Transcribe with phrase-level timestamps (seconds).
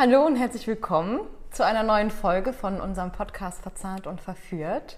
[0.00, 1.18] Hallo und herzlich willkommen
[1.50, 4.96] zu einer neuen Folge von unserem Podcast Verzahnt und Verführt.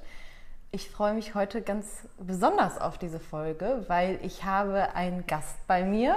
[0.73, 5.85] Ich freue mich heute ganz besonders auf diese Folge, weil ich habe einen Gast bei
[5.85, 6.17] mir,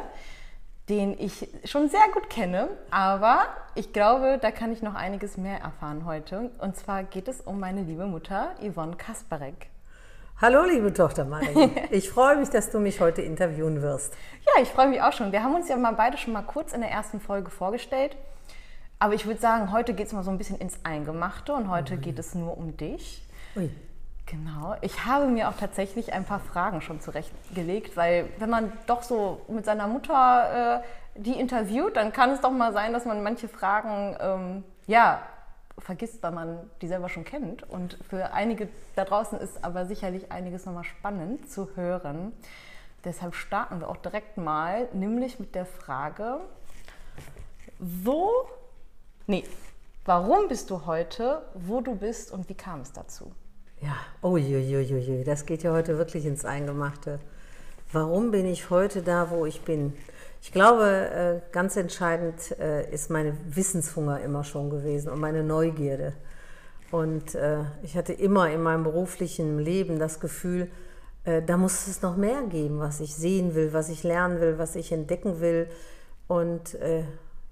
[0.89, 5.61] den ich schon sehr gut kenne, aber ich glaube, da kann ich noch einiges mehr
[5.61, 6.52] erfahren heute.
[6.59, 9.68] Und zwar geht es um meine liebe Mutter Yvonne Kasparek.
[10.41, 11.71] Hallo, liebe Tochter Marie.
[11.91, 14.13] Ich freue mich, dass du mich heute interviewen wirst.
[14.45, 15.31] Ja, ich freue mich auch schon.
[15.31, 18.18] Wir haben uns ja mal beide schon mal kurz in der ersten Folge vorgestellt.
[19.03, 21.95] Aber ich würde sagen, heute geht es mal so ein bisschen ins Eingemachte und heute
[21.95, 21.99] Ui.
[21.99, 23.21] geht es nur um dich.
[23.57, 23.70] Ui.
[24.27, 24.77] Genau.
[24.80, 29.41] Ich habe mir auch tatsächlich ein paar Fragen schon zurechtgelegt, weil wenn man doch so
[29.49, 33.49] mit seiner Mutter äh, die interviewt, dann kann es doch mal sein, dass man manche
[33.49, 35.22] Fragen ähm, ja
[35.80, 37.70] vergisst, weil man die selber schon kennt.
[37.70, 42.31] Und für einige da draußen ist aber sicherlich einiges nochmal spannend zu hören.
[43.03, 46.39] Deshalb starten wir auch direkt mal, nämlich mit der Frage,
[47.80, 48.47] wo,
[49.27, 49.43] nee,
[50.05, 53.31] warum bist du heute, wo du bist und wie kam es dazu?
[53.81, 57.19] Ja, uiuiuiui, das geht ja heute wirklich ins Eingemachte.
[57.91, 59.94] Warum bin ich heute da, wo ich bin?
[60.41, 66.13] Ich glaube, äh, ganz entscheidend äh, ist meine Wissenshunger immer schon gewesen und meine Neugierde.
[66.91, 70.69] Und äh, ich hatte immer in meinem beruflichen Leben das Gefühl,
[71.47, 74.75] da muss es noch mehr geben, was ich sehen will, was ich lernen will, was
[74.75, 75.69] ich entdecken will.
[76.27, 76.77] Und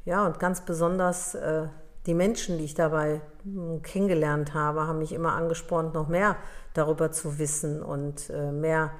[0.05, 1.35] ja, und ganz besonders
[2.05, 6.35] die Menschen, die ich dabei hm, kennengelernt habe, haben mich immer angespornt, noch mehr
[6.73, 8.91] darüber zu wissen und äh, mehr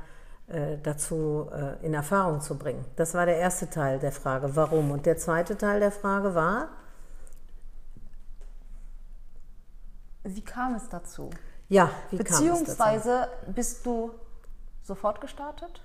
[0.48, 2.86] äh, dazu äh, in Erfahrung zu bringen.
[2.96, 4.92] Das war der erste Teil der Frage, warum.
[4.92, 6.70] Und der zweite Teil der Frage war?
[10.24, 11.32] Wie kam es dazu?
[11.70, 13.52] Ja, wie Beziehungsweise kam es dazu?
[13.54, 14.12] bist du
[14.84, 15.82] sofort gestartet?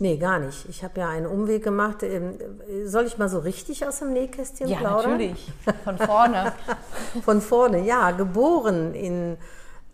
[0.00, 0.68] Nee, gar nicht.
[0.68, 2.02] Ich habe ja einen Umweg gemacht.
[2.02, 2.38] Ähm,
[2.84, 5.18] soll ich mal so richtig aus dem Nähkästchen ja, plaudern?
[5.20, 5.52] Ja, natürlich.
[5.84, 6.52] Von vorne.
[7.24, 8.12] Von vorne, ja.
[8.12, 9.36] Geboren in,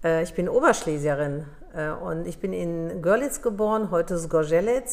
[0.03, 4.85] äh, ich bin Oberschlesierin äh, und ich bin in Görlitz geboren, heute Sgorzelec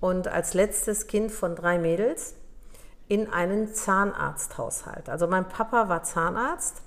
[0.00, 2.34] und als letztes Kind von drei Mädels
[3.08, 5.08] in einen Zahnarzthaushalt.
[5.08, 6.82] Also mein Papa war Zahnarzt.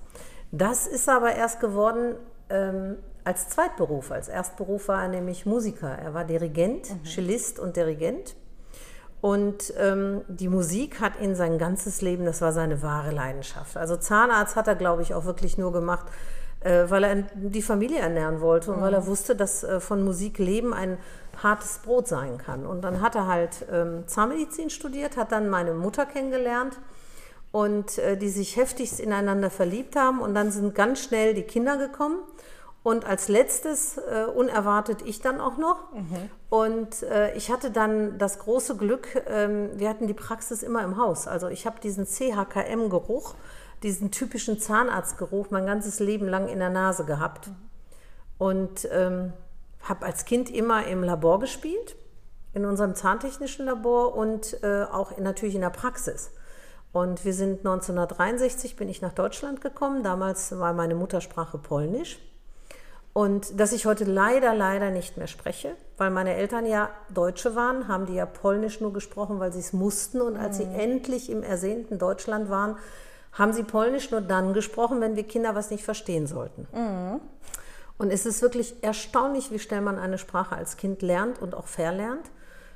[0.52, 2.16] Das ist aber erst geworden,
[2.50, 2.98] ähm,
[3.30, 4.12] als Zweitberuf.
[4.12, 5.88] Als Erstberuf war er nämlich Musiker.
[5.88, 7.06] Er war Dirigent, mhm.
[7.06, 8.36] Cellist und Dirigent.
[9.22, 13.78] Und ähm, die Musik hat ihn sein ganzes Leben, das war seine wahre Leidenschaft.
[13.78, 16.08] Also Zahnarzt hat er, glaube ich, auch wirklich nur gemacht,
[16.62, 18.82] äh, weil er die Familie ernähren wollte und mhm.
[18.82, 20.98] weil er wusste, dass äh, von Musik leben ein
[21.44, 22.66] hartes Brot sein kann.
[22.66, 26.80] Und dann hat er halt ähm, Zahnmedizin studiert, hat dann meine Mutter kennengelernt
[27.52, 31.78] und äh, die sich heftigst ineinander verliebt haben und dann sind ganz schnell die Kinder
[31.78, 32.20] gekommen.
[32.82, 35.92] Und als letztes, äh, unerwartet, ich dann auch noch.
[35.94, 36.30] Mhm.
[36.50, 40.98] Und äh, ich hatte dann das große Glück, ähm, wir hatten die Praxis immer im
[40.98, 41.28] Haus.
[41.28, 43.36] Also ich habe diesen CHKM-Geruch,
[43.84, 47.48] diesen typischen Zahnarztgeruch mein ganzes Leben lang in der Nase gehabt.
[47.48, 47.56] Mhm.
[48.38, 49.34] Und ähm,
[49.84, 51.98] habe als Kind immer im Labor gespielt,
[52.54, 56.32] in unserem zahntechnischen Labor und äh, auch in, natürlich in der Praxis.
[56.92, 60.02] Und wir sind 1963, bin ich nach Deutschland gekommen.
[60.02, 62.18] Damals war meine Muttersprache Polnisch.
[63.20, 67.90] Und dass ich heute leider, leider nicht mehr spreche, weil meine Eltern ja Deutsche waren,
[67.90, 70.22] haben die ja Polnisch nur gesprochen, weil sie es mussten.
[70.22, 70.64] Und als mhm.
[70.64, 72.78] sie endlich im ersehnten Deutschland waren,
[73.34, 76.66] haben sie Polnisch nur dann gesprochen, wenn wir Kinder was nicht verstehen sollten.
[76.72, 77.20] Mhm.
[77.98, 81.68] Und es ist wirklich erstaunlich, wie schnell man eine Sprache als Kind lernt und auch
[81.68, 82.32] verlernt.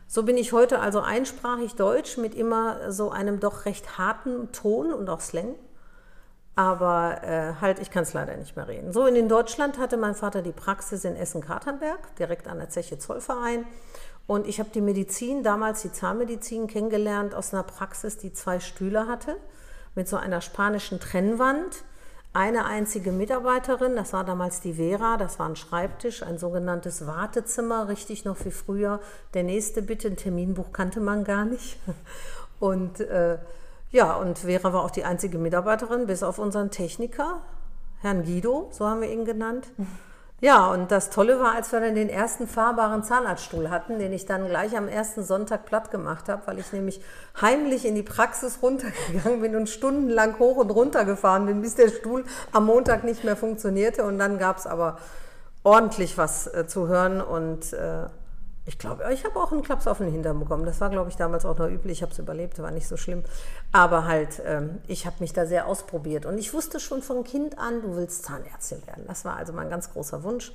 [0.08, 4.92] So bin ich heute also einsprachig Deutsch mit immer so einem doch recht harten Ton
[4.92, 5.56] und auch Slang.
[6.56, 8.94] Aber äh, halt, ich kann es leider nicht mehr reden.
[8.94, 13.66] So, in Deutschland hatte mein Vater die Praxis in Essen-Katernberg, direkt an der Zeche Zollverein.
[14.28, 19.08] Und ich habe die Medizin, damals die Zahnmedizin, kennengelernt aus einer Praxis, die zwei Stühle
[19.08, 19.36] hatte,
[19.96, 21.84] mit so einer spanischen Trennwand.
[22.36, 27.90] Eine einzige Mitarbeiterin, das war damals die Vera, das war ein Schreibtisch, ein sogenanntes Wartezimmer,
[27.90, 29.02] richtig noch wie früher.
[29.36, 31.78] Der nächste bitte, ein Terminbuch kannte man gar nicht.
[32.60, 33.38] Und äh,
[33.94, 37.42] ja, und Vera war auch die einzige Mitarbeiterin, bis auf unseren Techniker,
[38.02, 39.68] Herrn Guido, so haben wir ihn genannt.
[40.42, 44.26] Ja, und das Tolle war, als wir dann den ersten fahrbaren Zahnarztstuhl hatten, den ich
[44.26, 47.00] dann gleich am ersten Sonntag platt gemacht habe, weil ich nämlich
[47.40, 51.88] heimlich in die Praxis runtergegangen bin und stundenlang hoch und runter gefahren bin, bis der
[51.88, 54.04] Stuhl am Montag nicht mehr funktionierte.
[54.04, 54.98] Und dann gab es aber
[55.64, 58.08] ordentlich was äh, zu hören und äh,
[58.66, 60.66] ich glaube, ich habe auch einen Klaps auf den Hintern bekommen.
[60.66, 61.98] Das war, glaube ich, damals auch noch üblich.
[61.98, 63.24] Ich habe es überlebt, war nicht so schlimm.
[63.74, 66.26] Aber halt, ähm, ich habe mich da sehr ausprobiert.
[66.26, 69.04] Und ich wusste schon von Kind an, du willst Zahnärztin werden.
[69.08, 70.54] Das war also mein ganz großer Wunsch.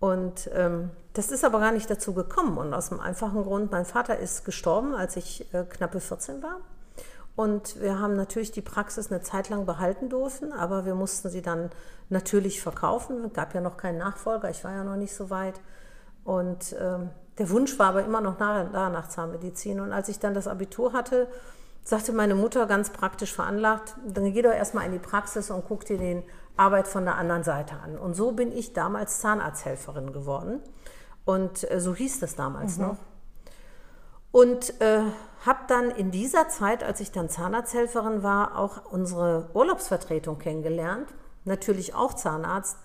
[0.00, 2.58] Und ähm, das ist aber gar nicht dazu gekommen.
[2.58, 6.58] Und aus dem einfachen Grund, mein Vater ist gestorben, als ich äh, knappe 14 war.
[7.36, 11.40] Und wir haben natürlich die Praxis eine Zeit lang behalten dürfen, aber wir mussten sie
[11.40, 11.70] dann
[12.10, 13.24] natürlich verkaufen.
[13.24, 15.58] Es gab ja noch keinen Nachfolger, ich war ja noch nicht so weit.
[16.24, 17.08] Und ähm,
[17.40, 19.80] der Wunsch war aber immer noch da nach Zahnmedizin.
[19.80, 21.26] Und als ich dann das Abitur hatte,
[21.82, 25.86] sagte meine Mutter ganz praktisch veranlagt, dann geh doch erstmal in die Praxis und guck
[25.86, 26.22] dir die
[26.58, 27.96] Arbeit von der anderen Seite an.
[27.96, 30.60] Und so bin ich damals Zahnarzthelferin geworden.
[31.24, 32.88] Und äh, so hieß das damals mhm.
[32.88, 32.96] noch.
[34.32, 35.00] Und äh,
[35.46, 41.08] habe dann in dieser Zeit, als ich dann Zahnarzthelferin war, auch unsere Urlaubsvertretung kennengelernt.
[41.46, 42.76] Natürlich auch Zahnarzt.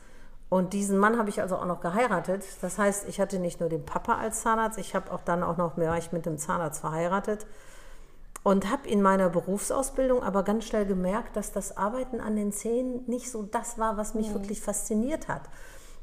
[0.50, 2.44] Und diesen Mann habe ich also auch noch geheiratet.
[2.62, 5.58] Das heißt, ich hatte nicht nur den Papa als Zahnarzt, ich habe auch dann auch
[5.58, 7.46] noch mehr ich mit dem Zahnarzt verheiratet.
[8.44, 13.04] Und habe in meiner Berufsausbildung aber ganz schnell gemerkt, dass das Arbeiten an den Zähnen
[13.08, 14.36] nicht so das war, was mich mhm.
[14.36, 15.42] wirklich fasziniert hat.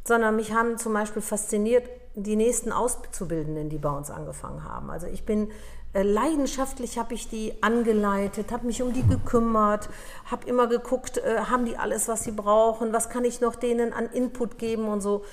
[0.04, 4.90] Sondern mich haben zum Beispiel fasziniert die nächsten Auszubildenden, die bei uns angefangen haben.
[4.90, 5.52] Also ich bin
[5.94, 9.90] leidenschaftlich habe ich die angeleitet, habe mich um die gekümmert,
[10.30, 13.92] habe immer geguckt, äh, haben die alles, was sie brauchen, was kann ich noch denen
[13.92, 15.24] an Input geben und so.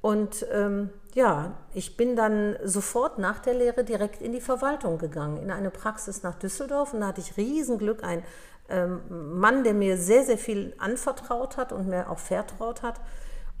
[0.00, 5.38] Und ähm, ja, ich bin dann sofort nach der Lehre direkt in die Verwaltung gegangen,
[5.38, 6.94] in eine Praxis nach Düsseldorf.
[6.94, 8.22] Und da hatte ich Riesenglück, ein
[8.68, 13.00] ähm, Mann, der mir sehr, sehr viel anvertraut hat und mir auch vertraut hat.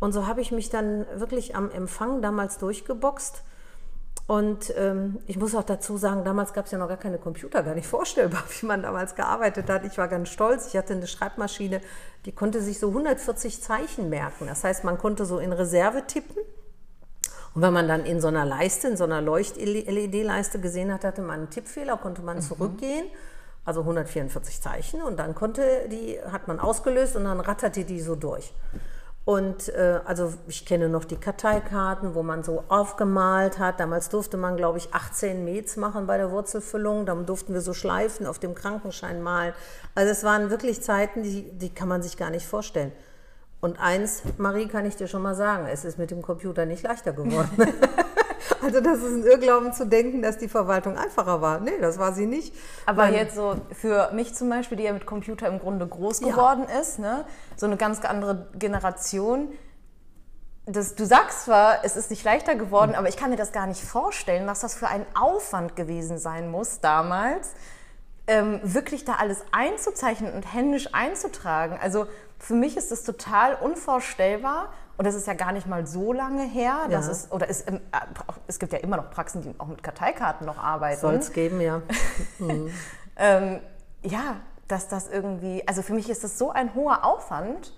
[0.00, 3.42] Und so habe ich mich dann wirklich am Empfang damals durchgeboxt
[4.28, 7.62] und ähm, ich muss auch dazu sagen, damals gab es ja noch gar keine Computer,
[7.62, 9.86] gar nicht vorstellbar, wie man damals gearbeitet hat.
[9.86, 10.66] Ich war ganz stolz.
[10.66, 11.80] Ich hatte eine Schreibmaschine,
[12.26, 14.46] die konnte sich so 140 Zeichen merken.
[14.46, 16.42] Das heißt, man konnte so in Reserve tippen.
[17.54, 21.22] Und wenn man dann in so einer Leiste, in so einer Leucht-LED-Leiste gesehen hat, hatte
[21.22, 22.42] man einen Tippfehler, konnte man mhm.
[22.42, 23.06] zurückgehen.
[23.64, 25.00] Also 144 Zeichen.
[25.00, 28.52] Und dann konnte die, hat man ausgelöst und dann ratterte die so durch.
[29.28, 33.78] Und äh, also ich kenne noch die Karteikarten, wo man so aufgemalt hat.
[33.78, 37.04] Damals durfte man, glaube ich, 18 Mets machen bei der Wurzelfüllung.
[37.04, 39.52] Dann durften wir so Schleifen auf dem Krankenschein malen.
[39.94, 42.90] Also es waren wirklich Zeiten, die, die kann man sich gar nicht vorstellen.
[43.60, 46.82] Und eins, Marie, kann ich dir schon mal sagen, es ist mit dem Computer nicht
[46.82, 47.50] leichter geworden.
[48.62, 51.60] Also das ist ein Irrglauben zu denken, dass die Verwaltung einfacher war.
[51.60, 52.54] Nee, das war sie nicht.
[52.86, 56.20] Aber Weil, jetzt so für mich zum Beispiel, die ja mit Computer im Grunde groß
[56.20, 56.80] geworden ja.
[56.80, 57.24] ist, ne?
[57.56, 59.48] so eine ganz andere Generation,
[60.66, 63.66] das, du sagst zwar, es ist nicht leichter geworden, aber ich kann mir das gar
[63.66, 67.52] nicht vorstellen, was das für ein Aufwand gewesen sein muss damals,
[68.26, 71.78] ähm, wirklich da alles einzuzeichnen und händisch einzutragen.
[71.80, 72.06] Also
[72.38, 76.42] für mich ist das total unvorstellbar und das ist ja gar nicht mal so lange
[76.42, 76.88] her.
[76.90, 77.12] Das ja.
[77.12, 77.78] ist, oder ist, äh,
[78.48, 81.00] es gibt ja immer noch Praxen, die auch mit Karteikarten noch arbeiten.
[81.00, 81.80] Soll es geben, ja.
[82.40, 82.72] Mhm.
[83.16, 83.60] ähm,
[84.02, 84.36] ja,
[84.66, 87.72] dass das irgendwie, also für mich ist das so ein hoher Aufwand.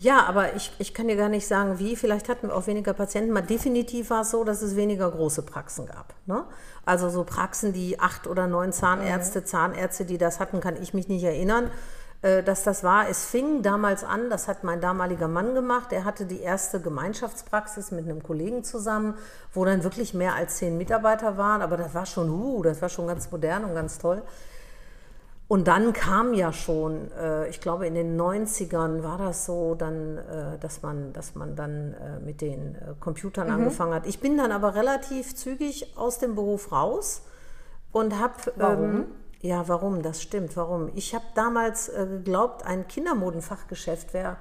[0.00, 1.96] Ja, aber ich, ich kann dir gar nicht sagen, wie.
[1.96, 3.32] Vielleicht hatten wir auch weniger Patienten.
[3.32, 6.12] Mal definitiv war es so, dass es weniger große Praxen gab.
[6.26, 6.44] Ne?
[6.84, 9.46] Also so Praxen, die acht oder neun Zahnärzte, mhm.
[9.46, 11.70] Zahnärzte, die das hatten, kann ich mich nicht erinnern.
[12.22, 13.08] Äh, dass das war.
[13.08, 15.92] Es fing damals an, das hat mein damaliger Mann gemacht.
[15.92, 19.14] Er hatte die erste Gemeinschaftspraxis mit einem Kollegen zusammen,
[19.52, 21.62] wo dann wirklich mehr als zehn Mitarbeiter waren.
[21.62, 24.22] Aber das war schon, uh, das war schon ganz modern und ganz toll.
[25.48, 30.16] Und dann kam ja schon, äh, ich glaube in den 90ern war das so, dann,
[30.16, 33.54] äh, dass, man, dass man dann mit den Computern mhm.
[33.54, 34.06] angefangen hat.
[34.06, 37.22] Ich bin dann aber relativ zügig aus dem Beruf raus
[37.90, 38.34] und habe...
[38.60, 39.06] Ähm,
[39.42, 40.02] ja, warum?
[40.02, 40.56] Das stimmt.
[40.56, 40.90] Warum?
[40.94, 44.36] Ich habe damals äh, geglaubt, ein Kindermodenfachgeschäft wäre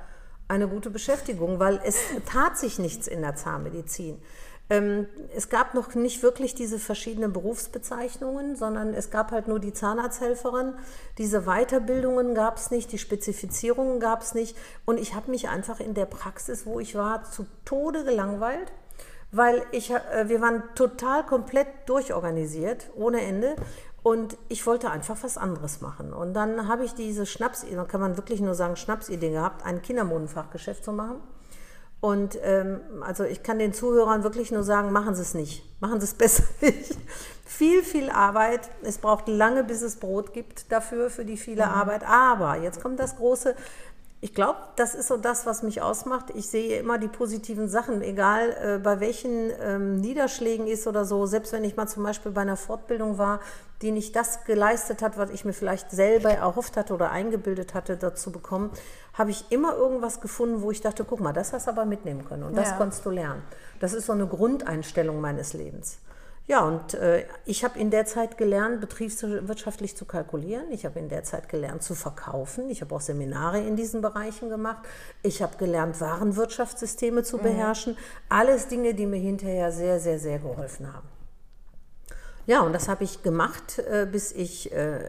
[0.48, 4.22] eine gute Beschäftigung, weil es tat sich nichts in der Zahnmedizin.
[4.70, 9.74] Ähm, es gab noch nicht wirklich diese verschiedenen Berufsbezeichnungen, sondern es gab halt nur die
[9.74, 10.76] Zahnarzthelferin.
[11.18, 14.56] Diese Weiterbildungen gab es nicht, die Spezifizierungen gab es nicht.
[14.86, 18.72] Und ich habe mich einfach in der Praxis, wo ich war, zu Tode gelangweilt
[19.32, 23.56] weil ich, äh, wir waren total komplett durchorganisiert, ohne Ende.
[24.04, 26.12] Und ich wollte einfach was anderes machen.
[26.12, 29.82] Und dann habe ich diese Schnapsidee, da kann man wirklich nur sagen, Schnapsidee gehabt, ein
[29.82, 31.22] Kindermodenfachgeschäft zu machen.
[32.00, 35.64] Und ähm, also ich kann den Zuhörern wirklich nur sagen, machen Sie es nicht.
[35.80, 36.98] Machen Sie es besser nicht.
[37.46, 38.72] viel, viel Arbeit.
[38.82, 41.72] Es braucht lange, bis es Brot gibt dafür, für die viele mhm.
[41.72, 42.04] Arbeit.
[42.04, 43.56] Aber jetzt kommt das große,
[44.24, 46.28] ich glaube, das ist so das, was mich ausmacht.
[46.36, 51.26] Ich sehe immer die positiven Sachen, egal äh, bei welchen ähm, Niederschlägen ist oder so.
[51.26, 53.40] Selbst wenn ich mal zum Beispiel bei einer Fortbildung war,
[53.82, 57.98] die nicht das geleistet hat, was ich mir vielleicht selber erhofft hatte oder eingebildet hatte,
[57.98, 58.70] dazu bekommen,
[59.14, 62.24] habe ich immer irgendwas gefunden, wo ich dachte, guck mal, das hast du aber mitnehmen
[62.24, 62.78] können und das ja.
[62.78, 63.42] konntest du lernen.
[63.80, 65.98] Das ist so eine Grundeinstellung meines Lebens.
[66.48, 70.72] Ja, und äh, ich habe in der Zeit gelernt, betriebswirtschaftlich zu kalkulieren.
[70.72, 72.70] Ich habe in der Zeit gelernt zu verkaufen.
[72.70, 74.86] Ich habe auch Seminare in diesen Bereichen gemacht.
[75.24, 77.44] Ich habe gelernt, Warenwirtschaftssysteme zu mhm.
[77.44, 77.98] beherrschen.
[78.28, 81.08] Alles Dinge, die mir hinterher sehr, sehr, sehr geholfen haben.
[82.48, 85.00] Ja, und das habe ich gemacht, äh, bis ich äh,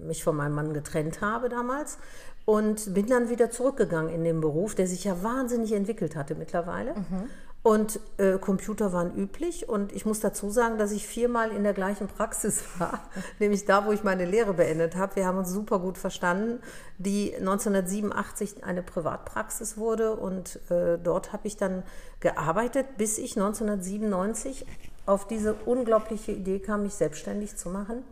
[0.00, 1.98] mich von meinem Mann getrennt habe damals
[2.44, 6.94] und bin dann wieder zurückgegangen in den Beruf, der sich ja wahnsinnig entwickelt hatte mittlerweile.
[6.94, 7.30] Mhm.
[7.62, 11.74] Und äh, Computer waren üblich und ich muss dazu sagen, dass ich viermal in der
[11.74, 15.14] gleichen Praxis war, nämlich da, wo ich meine Lehre beendet habe.
[15.14, 16.60] Wir haben uns super gut verstanden,
[16.98, 21.84] die 1987 eine Privatpraxis wurde und äh, dort habe ich dann
[22.18, 24.66] gearbeitet, bis ich 1997
[25.06, 28.02] auf diese unglaubliche Idee kam, mich selbstständig zu machen.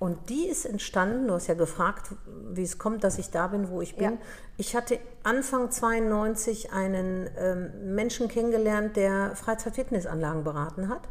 [0.00, 2.12] Und die ist entstanden, du hast ja gefragt,
[2.52, 4.12] wie es kommt, dass ich da bin, wo ich bin.
[4.12, 4.18] Ja.
[4.56, 11.02] Ich hatte Anfang 92 einen ähm, Menschen kennengelernt, der Freizeit-Fitnessanlagen beraten hat.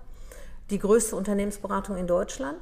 [0.72, 2.58] Die größte Unternehmensberatung in Deutschland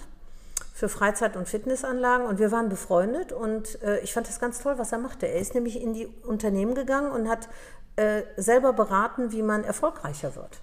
[0.74, 2.28] für Freizeit- und Fitnessanlagen.
[2.28, 5.28] Und wir waren befreundet und äh, ich fand das ganz toll, was er machte.
[5.28, 7.48] Er ist nämlich in die Unternehmen gegangen und hat
[7.96, 10.60] äh, selber beraten, wie man erfolgreicher wird.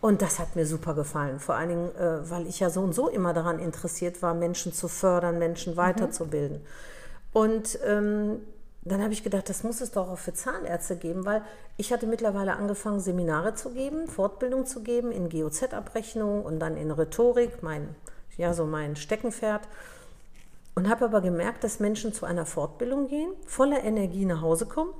[0.00, 2.94] Und das hat mir super gefallen, vor allen Dingen, äh, weil ich ja so und
[2.94, 6.58] so immer daran interessiert war, Menschen zu fördern, Menschen weiterzubilden.
[6.58, 6.66] Mhm.
[7.32, 8.40] Und ähm,
[8.82, 11.42] dann habe ich gedacht, das muss es doch auch für Zahnärzte geben, weil
[11.76, 16.90] ich hatte mittlerweile angefangen, Seminare zu geben, Fortbildung zu geben in GOZ-Abrechnung und dann in
[16.90, 17.94] Rhetorik, mein,
[18.38, 19.68] ja, so mein Steckenpferd.
[20.74, 24.94] Und habe aber gemerkt, dass Menschen zu einer Fortbildung gehen, voller Energie nach Hause kommen.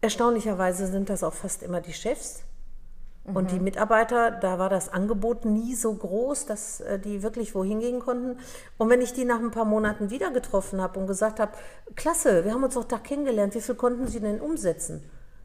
[0.00, 2.42] Erstaunlicherweise sind das auch fast immer die Chefs,
[3.34, 3.64] und die mhm.
[3.64, 8.38] Mitarbeiter, da war das Angebot nie so groß, dass äh, die wirklich wohin gehen konnten.
[8.78, 11.52] Und wenn ich die nach ein paar Monaten wieder getroffen habe und gesagt habe,
[11.94, 15.02] klasse, wir haben uns doch da kennengelernt, wie viel konnten sie denn umsetzen?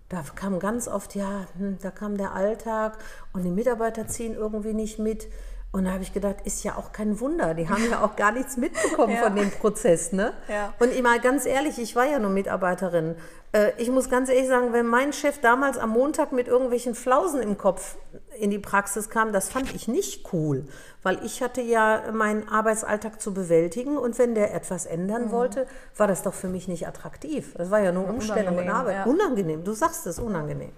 [0.10, 2.98] Da kam ganz oft, ja, hm, da kam der Alltag
[3.34, 5.28] und die Mitarbeiter ziehen irgendwie nicht mit.
[5.74, 7.56] Und da habe ich gedacht, ist ja auch kein Wunder.
[7.56, 9.24] Die haben ja auch gar nichts mitbekommen ja.
[9.24, 10.12] von dem Prozess.
[10.12, 10.32] Ne?
[10.48, 10.72] Ja.
[10.77, 13.15] Und immer ganz ehrlich, ich war ja nur Mitarbeiterin.
[13.53, 17.42] Äh, ich muss ganz ehrlich sagen, wenn mein Chef damals am Montag mit irgendwelchen Flausen
[17.42, 17.98] im Kopf
[18.39, 20.68] in die Praxis kam, das fand ich nicht cool.
[21.01, 25.32] Weil ich hatte ja meinen Arbeitsalltag zu bewältigen und wenn der etwas ändern mhm.
[25.32, 25.65] wollte,
[25.98, 27.56] war das doch für mich nicht attraktiv.
[27.58, 28.94] Das war ja nur Umstellung und Arbeit.
[28.94, 29.03] Ja.
[29.06, 30.72] Unangenehm, du sagst es, unangenehm.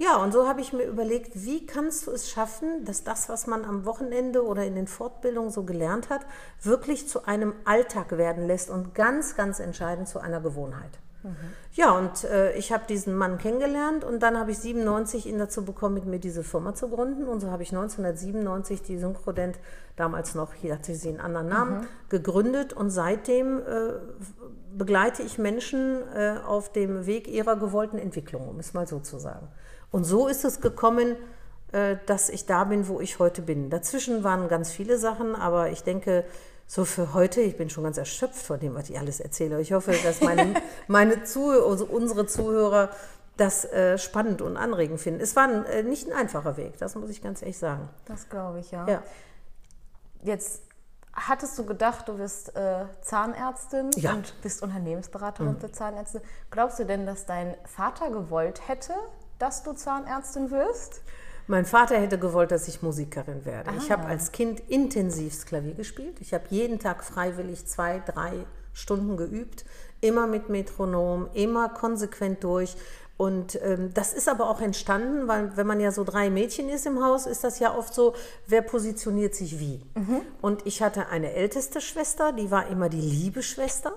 [0.00, 3.48] Ja, und so habe ich mir überlegt, wie kannst du es schaffen, dass das, was
[3.48, 6.24] man am Wochenende oder in den Fortbildungen so gelernt hat,
[6.62, 11.00] wirklich zu einem Alltag werden lässt und ganz, ganz entscheidend zu einer Gewohnheit.
[11.24, 11.34] Mhm.
[11.72, 15.64] Ja, und äh, ich habe diesen Mann kennengelernt und dann habe ich 97 ihn dazu
[15.64, 17.24] bekommen, mit mir diese Firma zu gründen.
[17.24, 19.58] Und so habe ich 1997 die Synchrodent,
[19.96, 21.86] damals noch, hier hatte sie einen anderen Namen, mhm.
[22.08, 22.72] gegründet.
[22.72, 23.94] Und seitdem äh,
[24.76, 29.18] begleite ich Menschen äh, auf dem Weg ihrer gewollten Entwicklung, um es mal so zu
[29.18, 29.48] sagen.
[29.90, 31.16] Und so ist es gekommen,
[31.72, 33.70] äh, dass ich da bin, wo ich heute bin.
[33.70, 36.24] Dazwischen waren ganz viele Sachen, aber ich denke,
[36.66, 39.60] so für heute, ich bin schon ganz erschöpft von dem, was ich alles erzähle.
[39.60, 40.54] Ich hoffe, dass meine,
[40.86, 42.90] meine Zuhörer, also unsere Zuhörer
[43.38, 45.20] das äh, spannend und anregend finden.
[45.20, 47.88] Es war ein, äh, nicht ein einfacher Weg, das muss ich ganz ehrlich sagen.
[48.04, 48.86] Das glaube ich, ja.
[48.86, 49.02] ja.
[50.22, 50.62] Jetzt
[51.12, 54.12] hattest du gedacht, du wirst äh, Zahnärztin ja.
[54.12, 55.60] und bist Unternehmensberaterin mhm.
[55.60, 56.20] für Zahnärzte.
[56.50, 58.94] Glaubst du denn, dass dein Vater gewollt hätte,
[59.38, 61.02] dass du Zahnärztin wirst?
[61.46, 63.70] Mein Vater hätte gewollt, dass ich Musikerin werde.
[63.70, 63.74] Ah.
[63.78, 66.16] Ich habe als Kind intensiv Klavier gespielt.
[66.20, 69.64] Ich habe jeden Tag freiwillig zwei, drei Stunden geübt,
[70.00, 72.76] immer mit Metronom, immer konsequent durch.
[73.16, 76.86] Und ähm, das ist aber auch entstanden, weil wenn man ja so drei Mädchen ist
[76.86, 78.14] im Haus, ist das ja oft so,
[78.46, 79.82] wer positioniert sich wie.
[79.96, 80.20] Mhm.
[80.40, 83.94] Und ich hatte eine älteste Schwester, die war immer die liebe Schwester.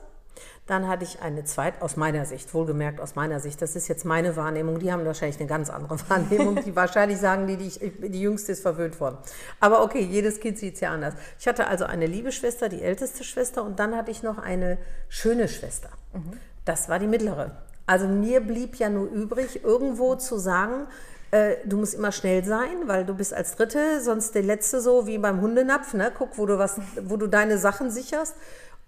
[0.72, 4.06] Dann hatte ich eine zweite, aus meiner Sicht, wohlgemerkt aus meiner Sicht, das ist jetzt
[4.06, 7.80] meine Wahrnehmung, die haben wahrscheinlich eine ganz andere Wahrnehmung, die wahrscheinlich sagen, die, die, ich,
[7.82, 9.18] die jüngste ist verwöhnt worden.
[9.60, 11.16] Aber okay, jedes Kind sieht es ja anders.
[11.38, 14.78] Ich hatte also eine liebe Schwester, die älteste Schwester und dann hatte ich noch eine
[15.10, 15.90] schöne Schwester.
[16.14, 16.40] Mhm.
[16.64, 17.52] Das war die mittlere.
[17.86, 20.88] Also mir blieb ja nur übrig, irgendwo zu sagen,
[21.32, 25.06] äh, du musst immer schnell sein, weil du bist als Dritte, sonst der Letzte so
[25.06, 26.14] wie beim Hundenapf, ne?
[26.18, 28.36] guck, wo du, was, wo du deine Sachen sicherst.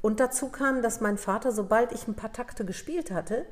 [0.03, 3.45] Und dazu kam, dass mein Vater, sobald ich ein paar Takte gespielt hatte,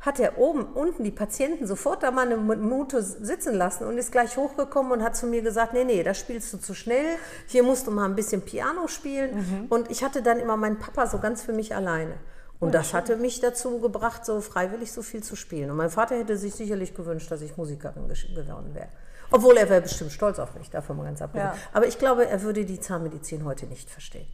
[0.00, 4.12] hat er oben, unten die Patienten sofort da mal eine Minute sitzen lassen und ist
[4.12, 7.62] gleich hochgekommen und hat zu mir gesagt, nee, nee, da spielst du zu schnell, hier
[7.62, 9.34] musst du mal ein bisschen Piano spielen.
[9.34, 9.66] Mhm.
[9.70, 12.16] Und ich hatte dann immer meinen Papa so ganz für mich alleine.
[12.60, 15.70] Und das hatte mich dazu gebracht, so freiwillig so viel zu spielen.
[15.70, 18.88] Und mein Vater hätte sich sicherlich gewünscht, dass ich Musikerin geworden wäre.
[19.30, 21.48] Obwohl er wäre bestimmt stolz auf mich, davon mal ganz abgesehen.
[21.48, 21.58] Ja.
[21.72, 24.26] Aber ich glaube, er würde die Zahnmedizin heute nicht verstehen.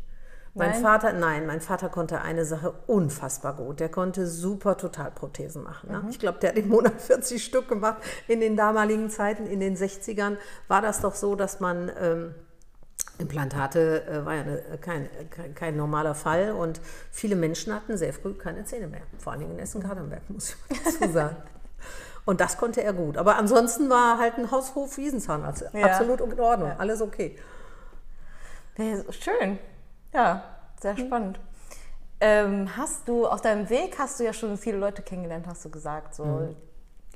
[0.54, 0.83] Mein nein?
[0.83, 3.78] Vater, nein, mein Vater konnte eine Sache unfassbar gut.
[3.78, 5.92] Der konnte super Totalprothesen machen.
[5.92, 6.00] Ne?
[6.00, 6.09] Mhm.
[6.11, 7.99] Ich glaube, der hat im Monat 40 Stück gemacht.
[8.26, 12.35] In den damaligen Zeiten, in den 60ern, war das doch so, dass man ähm,
[13.19, 16.80] Implantate äh, war ja eine, kein, kein, kein, normaler Fall und
[17.11, 19.02] viele Menschen hatten sehr früh keine Zähne mehr.
[19.19, 21.37] Vor allen Dingen in Essen-Kadenberg, muss ich mal dazu sagen.
[22.25, 23.16] Und das konnte er gut.
[23.16, 25.64] Aber ansonsten war halt ein Haushof Wiesenzahnarzt.
[25.73, 25.87] Ja.
[25.87, 26.76] Absolut in Ordnung, ja.
[26.76, 27.37] alles okay.
[29.11, 29.59] Schön.
[30.12, 30.43] Ja,
[30.81, 30.99] sehr mhm.
[30.99, 31.40] spannend.
[32.21, 35.71] Ähm, hast du, auf deinem Weg hast du ja schon viele Leute kennengelernt, hast du
[35.71, 36.57] gesagt, so, mhm.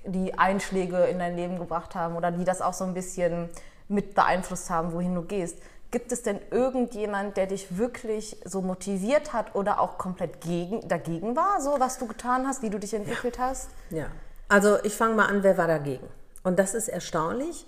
[0.05, 3.51] die Einschläge in dein Leben gebracht haben oder die das auch so ein bisschen
[3.89, 5.59] mit beeinflusst haben, wohin du gehst.
[5.91, 11.37] Gibt es denn irgendjemand, der dich wirklich so motiviert hat oder auch komplett gegen, dagegen
[11.37, 13.43] war, so was du getan hast, wie du dich entwickelt ja.
[13.43, 13.69] hast?
[13.91, 14.07] Ja,
[14.49, 16.09] also ich fange mal an, wer war dagegen?
[16.43, 17.67] Und das ist erstaunlich.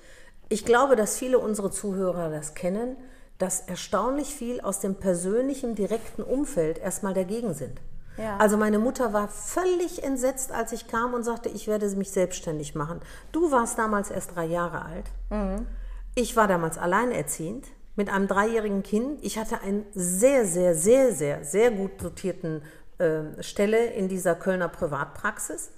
[0.48, 2.96] Ich glaube, dass viele unserer Zuhörer das kennen
[3.38, 7.80] dass erstaunlich viel aus dem persönlichen, direkten Umfeld erstmal dagegen sind.
[8.16, 8.38] Ja.
[8.38, 12.74] Also meine Mutter war völlig entsetzt, als ich kam und sagte, ich werde mich selbstständig
[12.74, 13.00] machen.
[13.32, 15.06] Du warst damals erst drei Jahre alt.
[15.30, 15.66] Mhm.
[16.14, 19.22] Ich war damals alleinerziehend mit einem dreijährigen Kind.
[19.22, 22.62] Ich hatte einen sehr, sehr, sehr, sehr, sehr gut dotierten
[22.98, 25.70] äh, Stelle in dieser Kölner Privatpraxis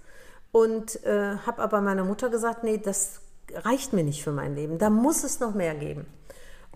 [0.52, 3.20] und äh, habe aber meiner Mutter gesagt, nee, das
[3.52, 4.78] reicht mir nicht für mein Leben.
[4.78, 6.06] Da muss es noch mehr geben.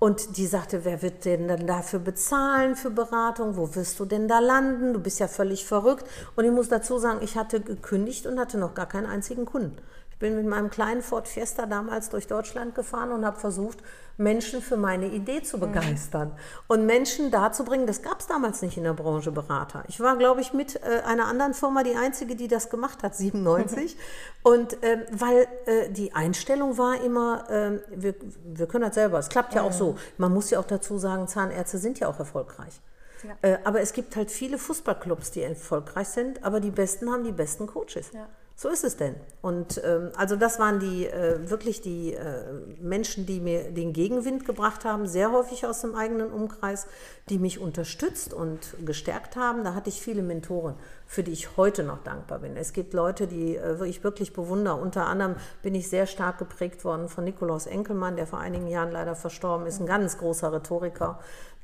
[0.03, 3.57] Und die sagte, wer wird denn dann dafür bezahlen für Beratung?
[3.57, 4.95] Wo wirst du denn da landen?
[4.95, 6.09] Du bist ja völlig verrückt.
[6.35, 9.77] Und ich muss dazu sagen, ich hatte gekündigt und hatte noch gar keinen einzigen Kunden
[10.23, 13.79] bin mit meinem kleinen Ford Fiesta damals durch Deutschland gefahren und habe versucht,
[14.17, 15.63] Menschen für meine Idee zu mhm.
[15.63, 16.35] begeistern mhm.
[16.69, 17.87] und Menschen dazu bringen.
[17.87, 19.83] Das gab es damals nicht in der Branche Berater.
[19.89, 23.17] Ich war, glaube ich, mit äh, einer anderen Firma die einzige, die das gemacht hat,
[23.17, 23.97] 97.
[24.43, 28.15] und äh, weil äh, die Einstellung war immer, ähm, wir,
[28.45, 29.19] wir können das selber.
[29.19, 29.69] Es klappt ja mhm.
[29.69, 29.97] auch so.
[30.19, 32.81] Man muss ja auch dazu sagen, Zahnärzte sind ja auch erfolgreich.
[33.25, 33.51] Ja.
[33.51, 37.33] Äh, aber es gibt halt viele Fußballclubs, die erfolgreich sind, aber die Besten haben die
[37.33, 38.13] besten Coaches.
[38.13, 38.29] Ja.
[38.63, 39.17] So ist es denn.
[39.41, 42.45] Und ähm, also das waren die äh, wirklich die äh,
[42.81, 46.87] Menschen, die mir den Gegenwind gebracht haben, sehr häufig aus dem eigenen Umkreis,
[47.29, 49.65] die mich unterstützt und gestärkt haben.
[49.65, 50.77] Da hatte ich viele Mentoren,
[51.07, 52.57] für die ich heute noch dankbar bin.
[52.57, 54.77] Es gibt Leute, die äh, ich wirklich bewundere.
[54.77, 58.93] Unter anderem bin ich sehr stark geprägt worden von Nikolaus Enkelmann, der vor einigen Jahren
[58.93, 61.19] leider verstorben ist, ein ganz großer Rhetoriker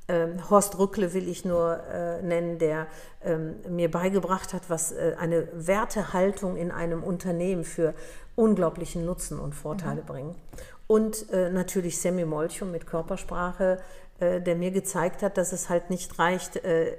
[0.08, 2.86] ähm, Horst Rückle will ich nur äh, nennen, der
[3.22, 7.94] ähm, mir beigebracht hat, was äh, eine Wertehaltung in einem Unternehmen für
[8.34, 10.06] unglaublichen Nutzen und Vorteile mhm.
[10.06, 10.36] bringt.
[10.86, 13.80] Und äh, natürlich Sammy Molchum mit Körpersprache,
[14.20, 16.96] äh, der mir gezeigt hat, dass es halt nicht reicht, äh,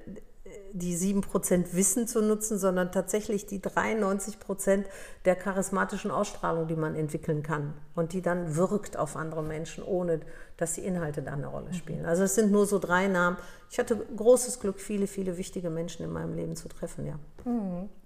[0.73, 4.86] die 7% Wissen zu nutzen, sondern tatsächlich die 93%
[5.25, 10.19] der charismatischen Ausstrahlung, die man entwickeln kann und die dann wirkt auf andere Menschen, ohne
[10.58, 12.05] dass die Inhalte da eine Rolle spielen.
[12.05, 13.38] Also es sind nur so drei Namen.
[13.69, 17.19] Ich hatte großes Glück, viele, viele wichtige Menschen in meinem Leben zu treffen, ja.
[17.45, 17.89] Mhm.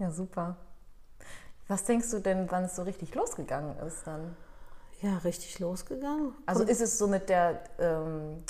[0.00, 0.56] Ja, super.
[1.66, 4.36] Was denkst du denn, wann es so richtig losgegangen ist dann?
[5.00, 6.34] Ja, richtig losgegangen.
[6.46, 8.42] Also ist es so mit der ähm,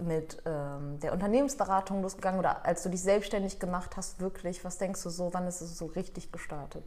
[0.00, 4.64] mit ähm, der Unternehmensberatung losgegangen oder als du dich selbstständig gemacht hast, wirklich?
[4.64, 6.84] Was denkst du so, wann ist es so richtig gestartet?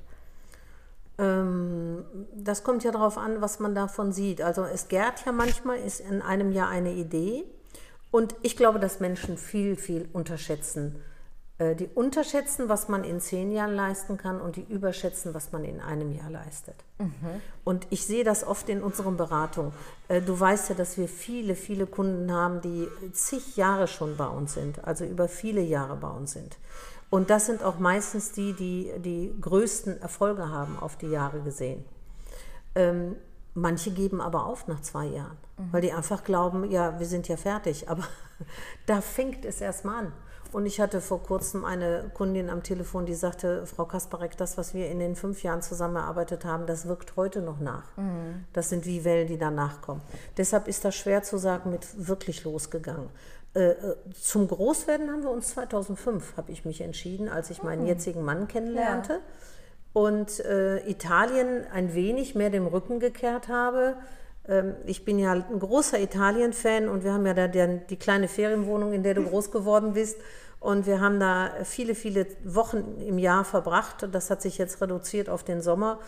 [1.18, 4.42] Ähm, das kommt ja darauf an, was man davon sieht.
[4.42, 7.46] Also es gärt ja manchmal, ist in einem Jahr eine Idee.
[8.10, 11.02] Und ich glaube, dass Menschen viel, viel unterschätzen,
[11.76, 15.80] die unterschätzen, was man in zehn Jahren leisten kann und die überschätzen, was man in
[15.80, 16.76] einem Jahr leistet.
[16.98, 17.12] Mhm.
[17.64, 19.72] Und ich sehe das oft in unseren Beratungen.
[20.08, 24.28] Äh, du weißt ja, dass wir viele, viele Kunden haben, die zig Jahre schon bei
[24.28, 26.58] uns sind, also über viele Jahre bei uns sind.
[27.12, 31.86] Und das sind auch meistens die, die die größten Erfolge haben auf die Jahre gesehen.
[32.74, 33.18] Ähm,
[33.54, 35.74] manche geben aber auf nach zwei Jahren, mhm.
[35.74, 37.90] weil die einfach glauben, ja, wir sind ja fertig.
[37.90, 38.04] Aber
[38.86, 40.14] da fängt es erstmal an.
[40.52, 44.74] Und ich hatte vor kurzem eine Kundin am Telefon, die sagte, Frau Kasparek, das, was
[44.74, 47.96] wir in den fünf Jahren zusammengearbeitet haben, das wirkt heute noch nach.
[47.96, 48.46] Mhm.
[48.52, 50.02] Das sind wie Wellen, die danach kommen.
[50.38, 53.10] Deshalb ist das schwer zu sagen, mit wirklich losgegangen.
[53.54, 57.84] Äh, äh zum Großwerden haben wir uns 2005, habe ich mich entschieden, als ich meinen
[57.84, 57.88] mhm.
[57.88, 59.14] jetzigen Mann kennenlernte.
[59.14, 59.20] Ja.
[59.94, 63.96] Und äh, Italien ein wenig mehr dem Rücken gekehrt habe
[64.48, 68.94] ähm, ich bin ja ein großer Italien-Fan und wir haben ja da die kleine Ferienwohnung,
[68.94, 70.18] in der du groß geworden bist.
[70.62, 74.08] Und wir haben da viele, viele Wochen im Jahr verbracht.
[74.12, 76.00] Das hat sich jetzt reduziert auf den Sommer.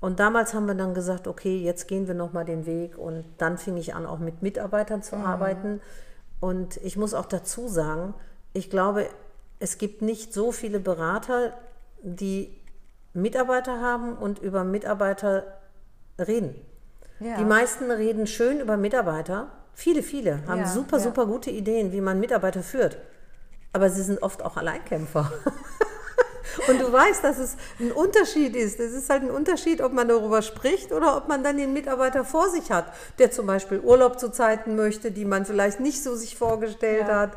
[0.00, 2.98] Und damals haben wir dann gesagt, okay, jetzt gehen wir nochmal den Weg.
[2.98, 5.24] Und dann fing ich an, auch mit Mitarbeitern zu mhm.
[5.24, 5.80] arbeiten.
[6.40, 8.12] Und ich muss auch dazu sagen,
[8.52, 9.06] ich glaube,
[9.60, 11.54] es gibt nicht so viele Berater,
[12.02, 12.54] die
[13.14, 15.44] Mitarbeiter haben und über Mitarbeiter
[16.18, 16.54] reden.
[17.18, 17.38] Ja.
[17.38, 19.46] Die meisten reden schön über Mitarbeiter.
[19.72, 21.02] Viele, viele haben ja, super, ja.
[21.02, 22.98] super gute Ideen, wie man Mitarbeiter führt.
[23.72, 25.32] Aber sie sind oft auch Alleinkämpfer.
[26.68, 28.78] Und du weißt, dass es ein Unterschied ist.
[28.80, 32.24] Es ist halt ein Unterschied, ob man darüber spricht oder ob man dann den Mitarbeiter
[32.24, 32.86] vor sich hat,
[33.18, 37.20] der zum Beispiel Urlaub zu Zeiten möchte, die man vielleicht nicht so sich vorgestellt ja.
[37.20, 37.30] hat.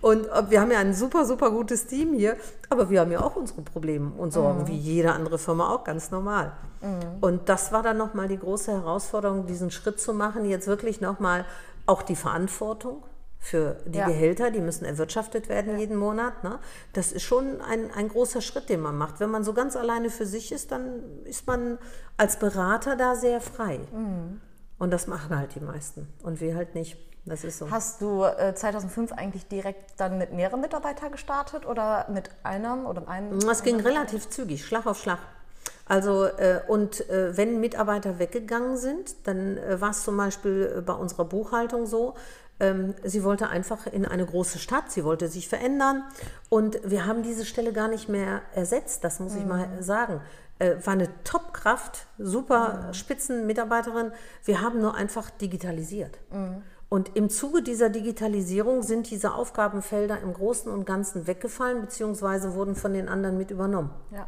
[0.00, 2.36] Und wir haben ja ein super, super gutes Team hier,
[2.70, 4.68] aber wir haben ja auch unsere Probleme und Sorgen, mhm.
[4.68, 6.52] wie jede andere Firma auch ganz normal.
[6.80, 7.18] Mhm.
[7.20, 11.44] Und das war dann nochmal die große Herausforderung, diesen Schritt zu machen, jetzt wirklich nochmal
[11.86, 13.02] auch die Verantwortung
[13.42, 14.06] für die ja.
[14.06, 15.78] Gehälter, die müssen erwirtschaftet werden ja.
[15.78, 16.44] jeden Monat.
[16.44, 16.60] Ne?
[16.92, 19.18] Das ist schon ein, ein großer Schritt, den man macht.
[19.18, 21.78] Wenn man so ganz alleine für sich ist, dann ist man
[22.16, 23.80] als Berater da sehr frei.
[23.92, 24.40] Mhm.
[24.78, 26.96] Und das machen halt die meisten und wir halt nicht.
[27.24, 27.70] Das ist so.
[27.70, 33.08] Hast du äh, 2005 eigentlich direkt dann mit mehreren Mitarbeitern gestartet oder mit einem oder
[33.08, 33.38] einem?
[33.38, 35.18] Es ging relativ zügig, Schlag auf Schlag.
[35.86, 40.80] Also äh, und äh, wenn Mitarbeiter weggegangen sind, dann äh, war es zum Beispiel äh,
[40.80, 42.14] bei unserer Buchhaltung so,
[43.04, 46.04] sie wollte einfach in eine große Stadt, sie wollte sich verändern
[46.48, 49.38] und wir haben diese Stelle gar nicht mehr ersetzt, das muss mhm.
[49.38, 49.82] ich mal mhm.
[49.82, 50.20] sagen.
[50.58, 52.94] Äh, war eine Top-Kraft, super mhm.
[52.94, 54.12] Spitzenmitarbeiterin.
[54.44, 56.18] Wir haben nur einfach digitalisiert.
[56.30, 56.62] Mhm.
[56.88, 62.76] Und im Zuge dieser Digitalisierung sind diese Aufgabenfelder im Großen und Ganzen weggefallen, beziehungsweise wurden
[62.76, 63.90] von den anderen mit übernommen.
[64.10, 64.26] Ja.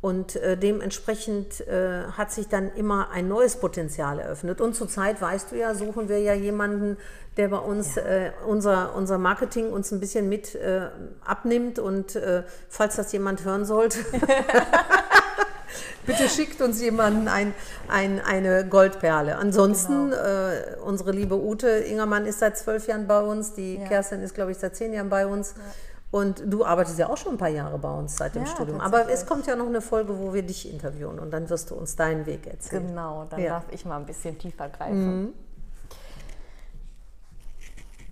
[0.00, 4.60] Und äh, dementsprechend äh, hat sich dann immer ein neues Potenzial eröffnet.
[4.60, 6.96] Und zurzeit, weißt du ja, suchen wir ja jemanden,
[7.36, 8.02] der bei uns ja.
[8.02, 10.88] äh, unser, unser Marketing uns ein bisschen mit äh,
[11.24, 11.80] abnimmt.
[11.80, 13.98] Und äh, falls das jemand hören sollte,
[16.06, 17.52] bitte schickt uns jemanden ein,
[17.88, 19.36] ein, eine Goldperle.
[19.36, 20.22] Ansonsten, genau.
[20.22, 23.88] Äh, unsere liebe Ute Ingermann ist seit zwölf Jahren bei uns, die ja.
[23.88, 25.54] Kerstin ist, glaube ich, seit zehn Jahren bei uns.
[25.56, 25.62] Ja.
[26.10, 28.80] Und du arbeitest ja auch schon ein paar Jahre bei uns seit dem ja, Studium.
[28.80, 31.74] Aber es kommt ja noch eine Folge, wo wir dich interviewen und dann wirst du
[31.74, 32.86] uns deinen Weg erzählen.
[32.86, 33.50] Genau, dann ja.
[33.50, 35.22] darf ich mal ein bisschen tiefer greifen.
[35.22, 35.32] Mhm.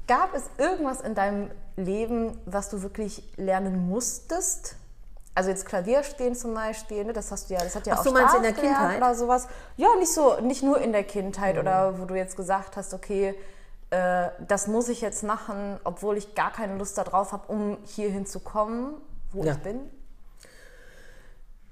[0.06, 4.76] Gab es irgendwas in deinem Leben, was du wirklich lernen musstest?
[5.34, 8.00] Also jetzt Klavier stehen zum Beispiel, ne, das hast du ja, das hat ja Ach,
[8.00, 9.48] auch du meinst in der Kindheit oder sowas.
[9.76, 11.60] Ja, nicht so, nicht nur in der Kindheit mhm.
[11.62, 13.34] oder wo du jetzt gesagt hast, okay,
[13.90, 18.26] äh, das muss ich jetzt machen, obwohl ich gar keine Lust darauf habe, um hierhin
[18.26, 18.94] zu kommen,
[19.30, 19.52] wo ja.
[19.52, 19.80] ich bin?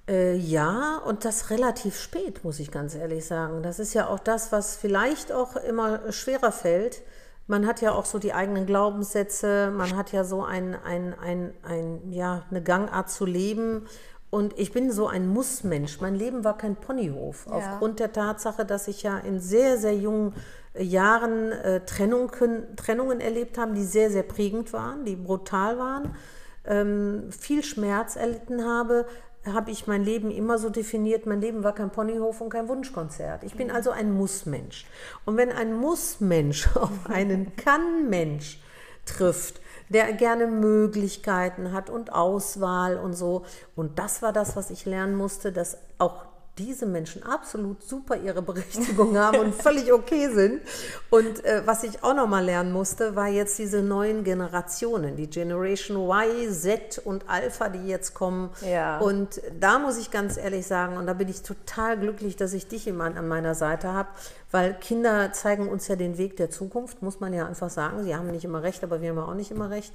[0.07, 3.63] Äh, ja, und das relativ spät, muss ich ganz ehrlich sagen.
[3.63, 7.03] Das ist ja auch das, was vielleicht auch immer schwerer fällt.
[7.47, 11.55] Man hat ja auch so die eigenen Glaubenssätze, man hat ja so ein, ein, ein,
[11.63, 13.87] ein, ja, eine Gangart zu leben.
[14.31, 16.01] Und ich bin so ein Mussmensch.
[16.01, 17.47] Mein Leben war kein Ponyhof.
[17.47, 17.53] Ja.
[17.53, 20.35] Aufgrund der Tatsache, dass ich ja in sehr, sehr jungen
[20.77, 26.17] Jahren äh, Trennungen, Trennungen erlebt haben, die sehr, sehr prägend waren, die brutal waren,
[26.67, 29.07] ähm, viel Schmerz erlitten habe,
[29.47, 33.45] habe ich mein Leben immer so definiert, mein Leben war kein Ponyhof und kein Wunschkonzert.
[33.45, 34.87] Ich bin also ein Mussmensch.
[35.27, 38.61] Und wenn ein Mussmensch auf einen Kann-Mensch
[39.05, 39.61] trifft,
[39.91, 43.45] der gerne Möglichkeiten hat und Auswahl und so.
[43.77, 46.25] Und das war das, was ich lernen musste, dass auch
[46.59, 50.61] diese Menschen absolut super ihre Berechtigung haben und völlig okay sind.
[51.11, 55.29] Und äh, was ich auch noch mal lernen musste, war jetzt diese neuen Generationen, die
[55.29, 58.51] Generation Y, Z und Alpha, die jetzt kommen.
[58.65, 58.99] Ja.
[58.99, 62.69] Und da muss ich ganz ehrlich sagen, und da bin ich total glücklich, dass ich
[62.69, 64.09] dich immer an meiner Seite habe,
[64.53, 68.05] weil Kinder zeigen uns ja den Weg der Zukunft, muss man ja einfach sagen.
[68.05, 69.93] Sie haben nicht immer recht, aber wir haben auch nicht immer recht.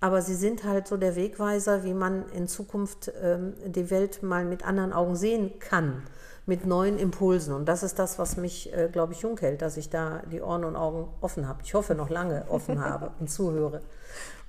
[0.00, 4.46] Aber sie sind halt so der Wegweiser, wie man in Zukunft ähm, die Welt mal
[4.46, 6.02] mit anderen Augen sehen kann,
[6.46, 7.54] mit neuen Impulsen.
[7.54, 10.40] Und das ist das, was mich, äh, glaube ich, jung hält, dass ich da die
[10.40, 11.60] Ohren und Augen offen habe.
[11.64, 13.82] Ich hoffe, noch lange offen habe und zuhöre.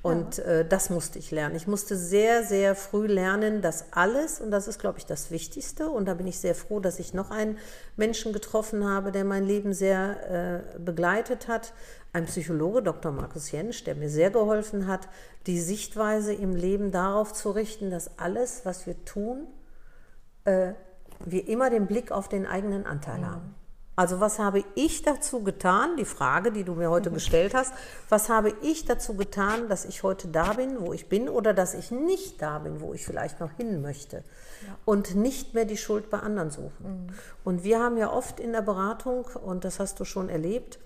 [0.01, 0.43] Und ja.
[0.45, 1.55] äh, das musste ich lernen.
[1.55, 5.89] Ich musste sehr, sehr früh lernen, dass alles, und das ist, glaube ich, das Wichtigste,
[5.89, 7.57] und da bin ich sehr froh, dass ich noch einen
[7.97, 11.73] Menschen getroffen habe, der mein Leben sehr äh, begleitet hat,
[12.13, 13.11] ein Psychologe, Dr.
[13.11, 15.07] Markus Jensch, der mir sehr geholfen hat,
[15.45, 19.47] die Sichtweise im Leben darauf zu richten, dass alles, was wir tun,
[20.45, 20.73] äh,
[21.25, 23.25] wir immer den Blick auf den eigenen Anteil mhm.
[23.25, 23.55] haben.
[23.95, 27.15] Also was habe ich dazu getan, die Frage, die du mir heute mhm.
[27.15, 27.73] gestellt hast,
[28.09, 31.73] was habe ich dazu getan, dass ich heute da bin, wo ich bin oder dass
[31.73, 34.23] ich nicht da bin, wo ich vielleicht noch hin möchte
[34.65, 34.75] ja.
[34.85, 36.71] und nicht mehr die Schuld bei anderen suchen.
[36.81, 37.07] Mhm.
[37.43, 40.79] Und wir haben ja oft in der Beratung, und das hast du schon erlebt,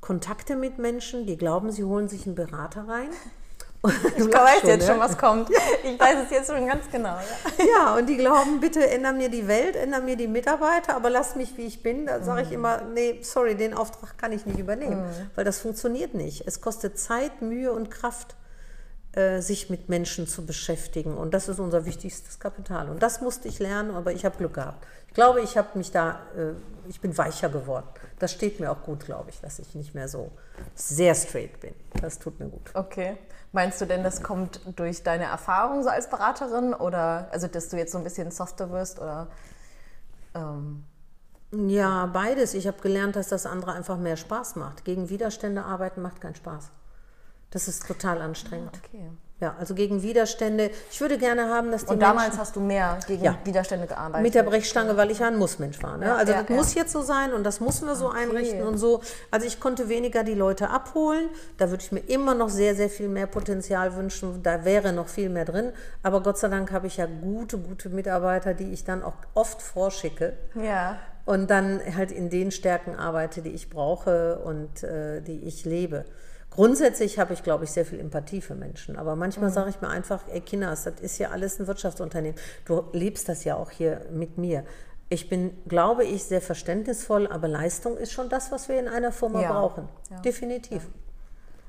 [0.00, 3.10] Kontakte mit Menschen, die glauben, sie holen sich einen Berater rein.
[4.16, 4.92] ich weiß jetzt ja?
[4.92, 5.48] schon, was kommt.
[5.82, 7.16] Ich weiß es jetzt schon ganz genau.
[7.58, 7.64] Ja.
[7.64, 11.36] ja, und die glauben, bitte ändern mir die Welt, ändern mir die Mitarbeiter, aber lass
[11.36, 12.06] mich, wie ich bin.
[12.06, 12.54] Da sage ich mhm.
[12.54, 15.30] immer, nee, sorry, den Auftrag kann ich nicht übernehmen, mhm.
[15.34, 16.46] weil das funktioniert nicht.
[16.46, 18.36] Es kostet Zeit, Mühe und Kraft,
[19.12, 21.16] äh, sich mit Menschen zu beschäftigen.
[21.16, 22.88] Und das ist unser wichtigstes Kapital.
[22.90, 24.86] Und das musste ich lernen, aber ich habe Glück gehabt.
[25.08, 26.52] Ich glaube, ich habe mich da, äh,
[26.88, 27.88] ich bin weicher geworden.
[28.20, 30.30] Das steht mir auch gut, glaube ich, dass ich nicht mehr so
[30.74, 31.74] sehr straight bin.
[32.00, 32.70] Das tut mir gut.
[32.74, 33.16] Okay.
[33.52, 37.76] Meinst du denn, das kommt durch deine Erfahrung so als Beraterin oder also dass du
[37.76, 39.26] jetzt so ein bisschen softer wirst oder?
[40.34, 40.84] Ähm
[41.52, 42.54] ja, beides.
[42.54, 44.84] Ich habe gelernt, dass das andere einfach mehr Spaß macht.
[44.84, 46.70] Gegen Widerstände arbeiten macht keinen Spaß.
[47.50, 48.70] Das ist total anstrengend.
[48.74, 49.10] Ah, okay.
[49.40, 50.70] Ja, also gegen Widerstände.
[50.90, 53.38] Ich würde gerne haben, dass die Und damals hast du mehr gegen Ja.
[53.44, 54.22] Widerstände gearbeitet.
[54.22, 55.96] mit der Brechstange, weil ich ja ein Mussmensch war.
[55.96, 56.06] Ne?
[56.06, 58.76] Ja, also ja, das muss jetzt so sein und das müssen wir so einrichten und
[58.76, 59.00] so.
[59.30, 61.30] Also ich konnte weniger die Leute abholen.
[61.56, 64.42] Da würde ich mir immer noch sehr, sehr viel mehr Potenzial wünschen.
[64.42, 65.72] Da wäre noch viel mehr drin.
[66.02, 69.62] Aber Gott sei Dank habe ich ja gute, gute Mitarbeiter, die ich dann auch oft
[69.62, 70.34] vorschicke.
[70.54, 70.98] Ja.
[71.26, 76.04] und dann halt in den Stärken arbeite, die ich brauche und äh, die ich lebe.
[76.50, 78.96] Grundsätzlich habe ich, glaube ich, sehr viel Empathie für Menschen.
[78.96, 82.38] Aber manchmal sage ich mir einfach, ey Kinders, das ist ja alles ein Wirtschaftsunternehmen.
[82.64, 84.64] Du lebst das ja auch hier mit mir.
[85.08, 89.12] Ich bin, glaube ich, sehr verständnisvoll, aber Leistung ist schon das, was wir in einer
[89.12, 89.52] Firma Ja.
[89.52, 89.88] brauchen.
[90.10, 90.20] Ja.
[90.20, 90.88] Definitiv.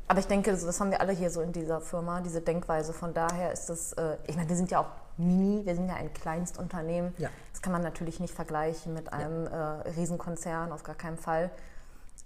[0.08, 2.92] Aber ich denke, das haben wir alle hier so in dieser Firma, diese Denkweise.
[2.92, 5.96] Von daher ist das, äh, ich meine, wir sind ja auch mini, wir sind ja
[5.96, 7.14] ein Kleinstunternehmen.
[7.18, 7.30] Ja.
[7.54, 9.56] Das kann man natürlich nicht vergleichen mit einem äh,
[9.96, 11.50] Riesenkonzern, auf gar keinen Fall.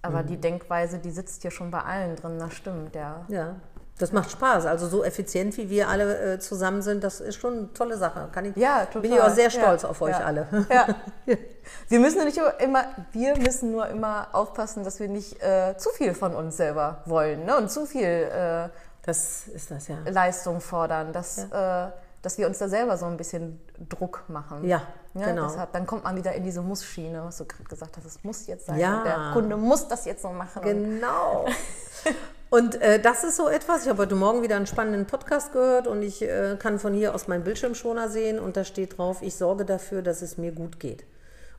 [0.05, 0.27] Aber Mhm.
[0.27, 3.25] die Denkweise, die sitzt hier schon bei allen drin, das stimmt, ja.
[3.27, 3.55] Ja.
[3.97, 4.65] Das macht Spaß.
[4.65, 8.27] Also so effizient, wie wir alle äh, zusammen sind, das ist schon eine tolle Sache.
[8.33, 9.01] Kann ich, Ja, total.
[9.03, 10.25] Bin ich auch sehr stolz Ja, auf euch ja.
[10.25, 10.47] alle.
[10.69, 10.87] Ja.
[11.87, 16.13] Wir müssen nicht immer, wir müssen nur immer aufpassen, dass wir nicht äh, zu viel
[16.13, 17.57] von uns selber wollen ne?
[17.57, 18.69] und zu viel äh,
[19.03, 19.95] Das ist das, ja.
[20.07, 21.87] Leistung fordern, dass, äh,
[22.25, 24.67] dass wir uns da selber so ein bisschen Druck machen.
[24.67, 24.81] Ja,
[25.13, 25.47] Ja, genau.
[25.47, 28.47] Deshalb, dann kommt man wieder in diese Muss-Schiene, was du gerade gesagt hast, es muss
[28.47, 28.79] jetzt sein.
[28.79, 29.03] Ja.
[29.03, 30.63] Der Kunde muss das jetzt so machen.
[30.63, 31.45] Genau.
[32.49, 35.87] Und äh, das ist so etwas, ich habe heute Morgen wieder einen spannenden Podcast gehört
[35.87, 39.35] und ich äh, kann von hier aus meinen Bildschirmschoner sehen und da steht drauf, ich
[39.35, 41.05] sorge dafür, dass es mir gut geht.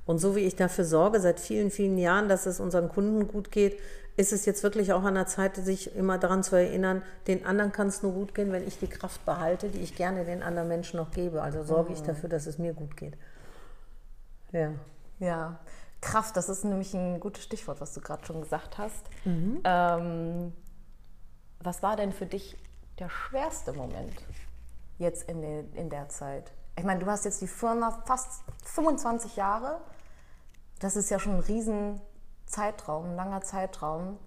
[0.07, 3.51] Und so wie ich dafür sorge, seit vielen, vielen Jahren, dass es unseren Kunden gut
[3.51, 3.79] geht,
[4.17, 7.73] ist es jetzt wirklich auch an der Zeit, sich immer daran zu erinnern, den anderen
[7.73, 10.69] kann es nur gut gehen, wenn ich die Kraft behalte, die ich gerne den anderen
[10.69, 11.43] Menschen noch gebe.
[11.43, 13.17] Also sorge ich dafür, dass es mir gut geht.
[14.53, 14.71] Ja.
[15.19, 15.59] Ja,
[16.01, 19.05] Kraft, das ist nämlich ein gutes Stichwort, was du gerade schon gesagt hast.
[19.25, 19.61] Mhm.
[19.65, 20.53] Ähm,
[21.61, 22.57] was war denn für dich
[22.99, 24.13] der schwerste Moment
[24.99, 26.53] jetzt in, der- in der Zeit?
[26.79, 29.81] Ich meine, du hast jetzt die Firma fast 25 Jahre.
[30.79, 32.01] Das ist ja schon ein riesen
[32.47, 34.19] Zeitraum, ein langer Zeitraum.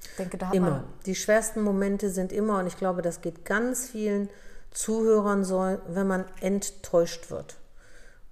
[0.00, 0.70] Ich denke, da hat Immer.
[0.70, 4.28] man Die schwersten Momente sind immer, und ich glaube, das geht ganz vielen
[4.70, 7.56] Zuhörern so, wenn man enttäuscht wird.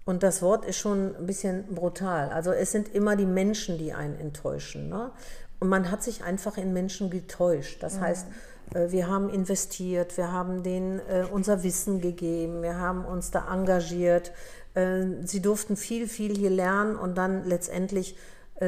[0.05, 2.31] Und das Wort ist schon ein bisschen brutal.
[2.31, 4.89] Also es sind immer die Menschen, die einen enttäuschen.
[4.89, 5.11] Ne?
[5.59, 7.83] Und man hat sich einfach in Menschen getäuscht.
[7.83, 8.27] Das heißt,
[8.75, 13.53] äh, wir haben investiert, wir haben denen äh, unser Wissen gegeben, wir haben uns da
[13.53, 14.33] engagiert.
[14.75, 18.17] Äh, Sie durften viel, viel hier lernen und dann letztendlich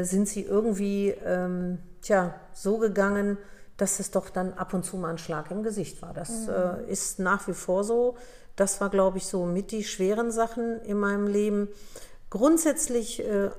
[0.05, 3.39] sind sie irgendwie ähm, tja, so gegangen,
[3.77, 6.13] dass es doch dann ab und zu mal ein Schlag im Gesicht war.
[6.13, 8.17] Das äh, ist nach wie vor so.
[8.57, 11.69] Das war, glaube ich, so mit die schweren Sachen in meinem Leben.
[12.29, 13.51] Grundsätzlich äh,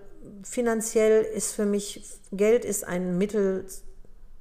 [0.43, 3.65] finanziell ist für mich, Geld ist ein Mittel,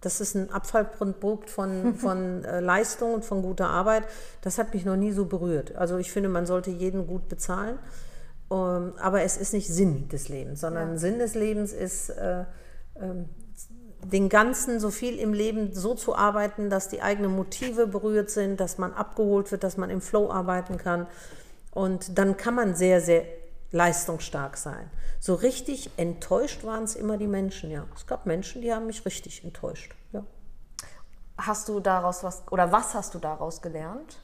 [0.01, 4.03] das ist ein Abfallprodukt von, von äh, Leistung und von guter Arbeit.
[4.43, 5.77] Das hat mich noch nie so berührt.
[5.77, 7.79] Also ich finde, man sollte jeden gut bezahlen.
[8.51, 12.45] Ähm, aber es ist nicht Sinn des Lebens, sondern Sinn des Lebens ist, äh,
[12.97, 13.29] ähm,
[14.05, 18.61] den Ganzen so viel im Leben so zu arbeiten, dass die eigenen Motive berührt sind,
[18.61, 21.07] dass man abgeholt wird, dass man im Flow arbeiten kann.
[21.73, 23.25] Und dann kann man sehr, sehr
[23.71, 24.91] leistungsstark sein.
[25.21, 27.87] So richtig enttäuscht waren es immer die Menschen, ja.
[27.95, 29.95] Es gab Menschen, die haben mich richtig enttäuscht.
[30.13, 30.25] Ja.
[31.37, 34.23] Hast du daraus was, oder was hast du daraus gelernt?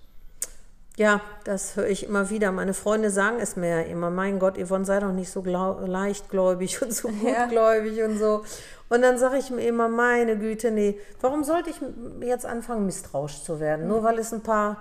[0.96, 2.52] Ja, das höre ich immer wieder.
[2.52, 6.80] Meine Freunde sagen es mir ja immer, mein Gott, Yvonne, sei doch nicht so leichtgläubig
[6.82, 7.42] und so Ja.
[7.42, 8.44] gutgläubig und so.
[8.88, 11.80] Und dann sage ich mir immer, meine Güte, nee, warum sollte ich
[12.20, 13.88] jetzt anfangen, misstrauisch zu werden?
[13.88, 14.76] Nur weil es ein paar,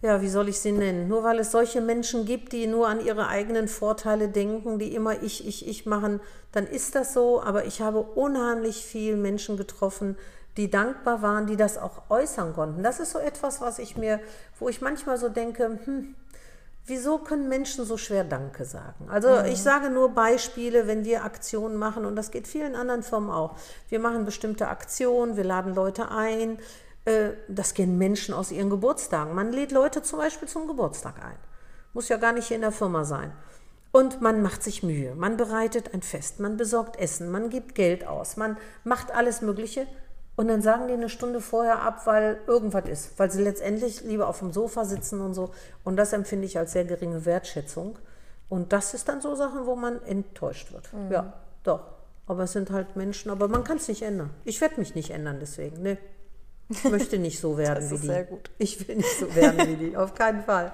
[0.00, 1.08] ja, wie soll ich sie nennen?
[1.08, 5.22] Nur weil es solche Menschen gibt, die nur an ihre eigenen Vorteile denken, die immer
[5.22, 6.20] ich, ich, ich machen,
[6.52, 7.42] dann ist das so.
[7.42, 10.16] Aber ich habe unheimlich viel Menschen getroffen,
[10.56, 12.82] die dankbar waren, die das auch äußern konnten.
[12.82, 14.20] Das ist so etwas, was ich mir,
[14.60, 16.14] wo ich manchmal so denke, hm,
[16.86, 19.08] wieso können Menschen so schwer Danke sagen?
[19.08, 23.30] Also ich sage nur Beispiele, wenn wir Aktionen machen, und das geht vielen anderen Firmen
[23.30, 23.56] auch.
[23.88, 26.58] Wir machen bestimmte Aktionen, wir laden Leute ein,
[27.48, 29.34] das kennen Menschen aus ihren Geburtstagen.
[29.34, 31.36] Man lädt Leute zum Beispiel zum Geburtstag ein.
[31.92, 33.32] Muss ja gar nicht hier in der Firma sein.
[33.90, 38.06] Und man macht sich Mühe, man bereitet ein Fest, man besorgt Essen, man gibt Geld
[38.06, 39.86] aus, man macht alles Mögliche.
[40.36, 44.28] Und dann sagen die eine Stunde vorher ab, weil irgendwas ist, weil sie letztendlich lieber
[44.28, 45.50] auf dem Sofa sitzen und so.
[45.82, 47.98] Und das empfinde ich als sehr geringe Wertschätzung.
[48.48, 50.90] Und das ist dann so Sachen, wo man enttäuscht wird.
[51.10, 51.32] Ja,
[51.64, 51.80] doch.
[52.26, 54.30] Aber es sind halt Menschen, aber man kann es nicht ändern.
[54.44, 55.82] Ich werde mich nicht ändern deswegen.
[55.82, 55.98] Nee.
[56.68, 58.08] Ich möchte nicht so werden Das wie ist die.
[58.08, 58.50] sehr gut.
[58.58, 60.72] Ich will nicht so werden wie die, auf keinen Fall.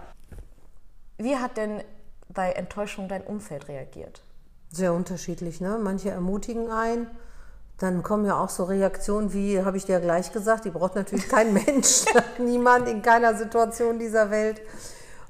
[1.19, 1.83] Wie hat denn
[2.29, 4.23] bei Enttäuschung dein Umfeld reagiert?
[4.71, 5.79] Sehr unterschiedlich, ne?
[5.81, 7.07] Manche ermutigen einen,
[7.79, 10.97] dann kommen ja auch so Reaktionen wie, habe ich dir ja gleich gesagt, die braucht
[10.97, 12.05] natürlich kein Mensch,
[12.39, 14.63] niemand in keiner Situation dieser Welt.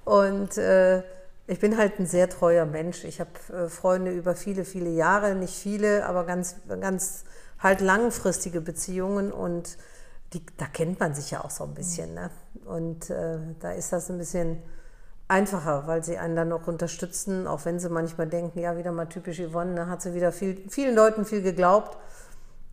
[0.04, 1.02] Und äh,
[1.46, 3.04] ich bin halt ein sehr treuer Mensch.
[3.04, 7.24] Ich habe äh, Freunde über viele, viele Jahre, nicht viele, aber ganz, ganz
[7.58, 9.76] halt langfristige Beziehungen und
[10.34, 12.14] die, da kennt man sich ja auch so ein bisschen.
[12.14, 12.30] Ne?
[12.64, 14.62] Und äh, da ist das ein bisschen
[15.28, 19.06] einfacher, weil sie einen dann auch unterstützen, auch wenn sie manchmal denken, ja, wieder mal
[19.06, 21.96] typisch Yvonne, da hat sie wieder viel, vielen Leuten viel geglaubt.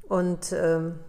[0.08, 1.00] Und ähm,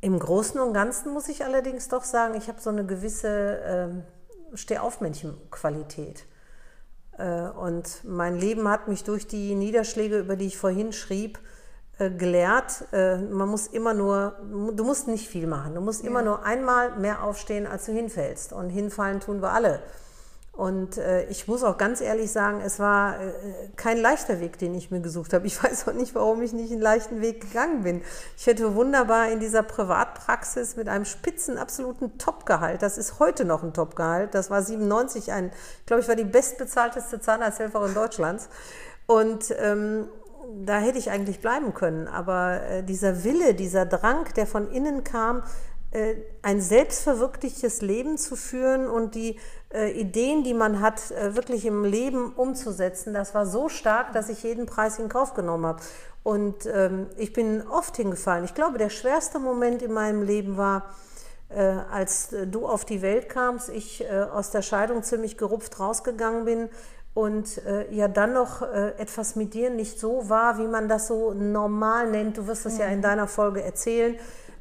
[0.00, 4.02] im Großen und Ganzen muss ich allerdings doch sagen, ich habe so eine gewisse ähm,
[4.52, 6.26] Stehaufmännchen-Qualität.
[7.16, 11.38] Äh, und mein Leben hat mich durch die Niederschläge, über die ich vorhin schrieb,
[11.98, 16.10] gelehrt, äh, man muss immer nur, du musst nicht viel machen, du musst ja.
[16.10, 18.52] immer nur einmal mehr aufstehen, als du hinfällst.
[18.52, 19.80] Und hinfallen tun wir alle.
[20.56, 23.32] Und äh, ich muss auch ganz ehrlich sagen, es war äh,
[23.74, 25.46] kein leichter Weg, den ich mir gesucht habe.
[25.48, 28.02] Ich weiß auch nicht, warum ich nicht einen leichten Weg gegangen bin.
[28.36, 33.64] Ich hätte wunderbar in dieser Privatpraxis mit einem spitzen, absoluten Topgehalt, das ist heute noch
[33.64, 38.48] ein Topgehalt, das war 97, ein, ich glaube, ich war die bestbezahlteste Zahnarzthelferin Deutschlands.
[39.06, 40.06] Und ähm,
[40.64, 42.08] da hätte ich eigentlich bleiben können.
[42.08, 45.42] Aber äh, dieser Wille, dieser Drang, der von innen kam,
[45.90, 49.38] äh, ein selbstverwirklichtes Leben zu führen und die
[49.72, 54.28] äh, Ideen, die man hat, äh, wirklich im Leben umzusetzen, das war so stark, dass
[54.28, 55.82] ich jeden Preis in Kauf genommen habe.
[56.22, 58.44] Und ähm, ich bin oft hingefallen.
[58.44, 60.94] Ich glaube, der schwerste Moment in meinem Leben war,
[61.50, 66.44] äh, als du auf die Welt kamst, ich äh, aus der Scheidung ziemlich gerupft rausgegangen
[66.46, 66.70] bin
[67.14, 71.32] und äh, ja dann noch etwas mit dir nicht so war, wie man das so
[71.32, 72.38] normal nennt.
[72.38, 72.80] Du wirst das mhm.
[72.80, 73.02] ja in mhm.
[73.02, 74.16] deiner Folge erzählen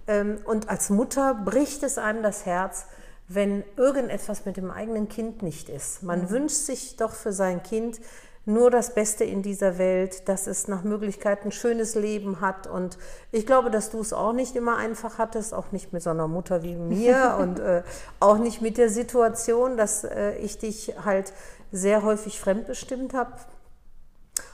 [0.07, 2.85] ähm, und als Mutter bricht es einem das Herz,
[3.27, 6.03] wenn irgendetwas mit dem eigenen Kind nicht ist.
[6.03, 6.29] Man mhm.
[6.29, 7.99] wünscht sich doch für sein Kind
[8.45, 12.67] nur das Beste in dieser Welt, dass es nach Möglichkeit ein schönes Leben hat.
[12.67, 12.97] Und
[13.31, 16.27] ich glaube, dass du es auch nicht immer einfach hattest, auch nicht mit so einer
[16.27, 17.83] Mutter wie mir und äh,
[18.19, 21.31] auch nicht mit der Situation, dass äh, ich dich halt
[21.73, 23.33] sehr häufig fremdbestimmt habe.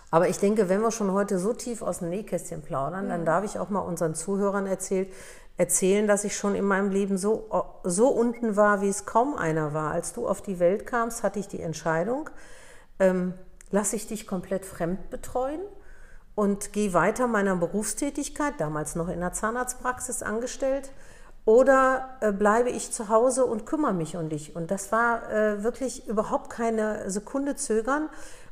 [0.10, 3.10] Aber ich denke, wenn wir schon heute so tief aus dem Nähkästchen plaudern, ja.
[3.12, 5.06] dann darf ich auch mal unseren Zuhörern erzählen,
[5.58, 7.50] erzählen, dass ich schon in meinem Leben so,
[7.84, 9.92] so unten war, wie es kaum einer war.
[9.92, 12.30] Als du auf die Welt kamst, hatte ich die Entscheidung,
[12.98, 13.34] ähm,
[13.70, 15.60] lasse ich dich komplett fremd betreuen
[16.34, 20.92] und gehe weiter meiner Berufstätigkeit, damals noch in der Zahnarztpraxis angestellt,
[21.50, 24.56] oder äh, bleibe ich zu Hause und kümmere mich um dich.
[24.56, 28.08] Und das war äh, wirklich überhaupt keine Sekunde zögern.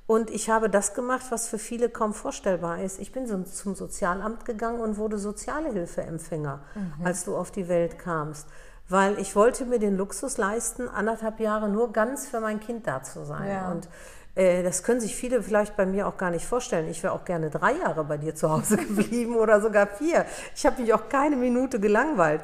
[0.07, 2.99] Und ich habe das gemacht, was für viele kaum vorstellbar ist.
[2.99, 7.05] Ich bin zum Sozialamt gegangen und wurde Sozialhilfeempfänger, mhm.
[7.05, 8.47] als du auf die Welt kamst.
[8.89, 13.03] Weil ich wollte mir den Luxus leisten, anderthalb Jahre nur ganz für mein Kind da
[13.03, 13.47] zu sein.
[13.47, 13.69] Ja.
[13.69, 13.87] Und
[14.33, 16.87] äh, das können sich viele vielleicht bei mir auch gar nicht vorstellen.
[16.89, 20.25] Ich wäre auch gerne drei Jahre bei dir zu Hause geblieben oder sogar vier.
[20.55, 22.41] Ich habe mich auch keine Minute gelangweilt.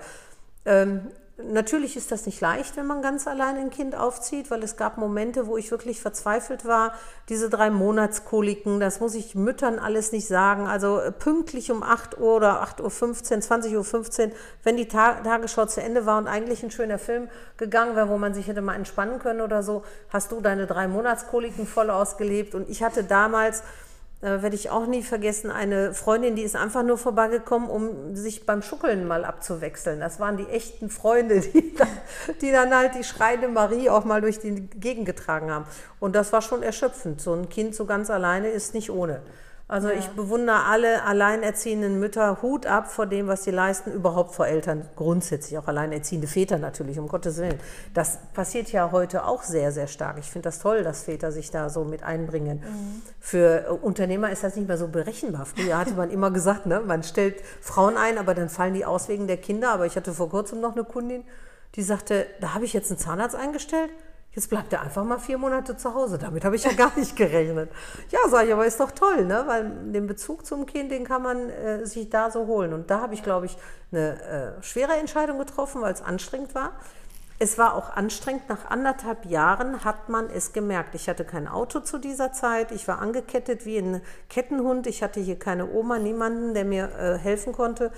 [0.66, 4.78] Ähm, Natürlich ist das nicht leicht, wenn man ganz allein ein Kind aufzieht, weil es
[4.78, 6.94] gab Momente, wo ich wirklich verzweifelt war.
[7.28, 10.68] Diese drei Monatskoliken, das muss ich Müttern alles nicht sagen.
[10.68, 15.82] Also äh, pünktlich um 8 Uhr oder 8.15 Uhr, 20.15 Uhr, wenn die Tagesschau zu
[15.82, 19.18] Ende war und eigentlich ein schöner Film gegangen wäre, wo man sich hätte mal entspannen
[19.18, 22.54] können oder so, hast du deine drei Monatskoliken voll ausgelebt.
[22.54, 23.64] Und ich hatte damals
[24.24, 28.46] äh, werde ich auch nie vergessen, eine Freundin, die ist einfach nur vorbeigekommen, um sich
[28.46, 30.00] beim Schuckeln mal abzuwechseln.
[30.00, 31.88] Das waren die echten Freunde, die dann,
[32.42, 35.66] die dann halt die schreiende Marie auch mal durch die Gegend getragen haben.
[36.00, 37.20] Und das war schon erschöpfend.
[37.20, 39.22] So ein Kind so ganz alleine ist nicht ohne.
[39.68, 39.96] Also ja.
[39.96, 44.86] ich bewundere alle alleinerziehenden Mütter Hut ab vor dem, was sie leisten, überhaupt vor Eltern,
[44.96, 47.58] grundsätzlich auch alleinerziehende Väter natürlich, um Gottes Willen.
[47.94, 50.18] Das passiert ja heute auch sehr, sehr stark.
[50.20, 52.60] Ich finde das toll, dass Väter sich da so mit einbringen.
[52.60, 53.02] Mhm.
[53.20, 55.46] Für Unternehmer ist das nicht mehr so berechenbar.
[55.46, 59.08] Früher hatte man immer gesagt, ne, man stellt Frauen ein, aber dann fallen die aus
[59.08, 59.72] wegen der Kinder.
[59.72, 61.24] Aber ich hatte vor kurzem noch eine Kundin,
[61.76, 63.90] die sagte, da habe ich jetzt einen Zahnarzt eingestellt
[64.36, 66.18] Jetzt bleibt er einfach mal vier Monate zu Hause.
[66.18, 67.70] Damit habe ich ja gar nicht gerechnet.
[68.10, 69.44] Ja, sage ich, aber ist doch toll, ne?
[69.46, 72.74] weil den Bezug zum Kind, den kann man äh, sich da so holen.
[72.74, 73.58] Und da habe ich, glaube ich,
[73.92, 76.72] eine äh, schwere Entscheidung getroffen, weil es anstrengend war.
[77.38, 78.50] Es war auch anstrengend.
[78.50, 80.96] Nach anderthalb Jahren hat man es gemerkt.
[80.96, 82.72] Ich hatte kein Auto zu dieser Zeit.
[82.72, 84.88] Ich war angekettet wie ein Kettenhund.
[84.88, 87.92] Ich hatte hier keine Oma, niemanden, der mir äh, helfen konnte.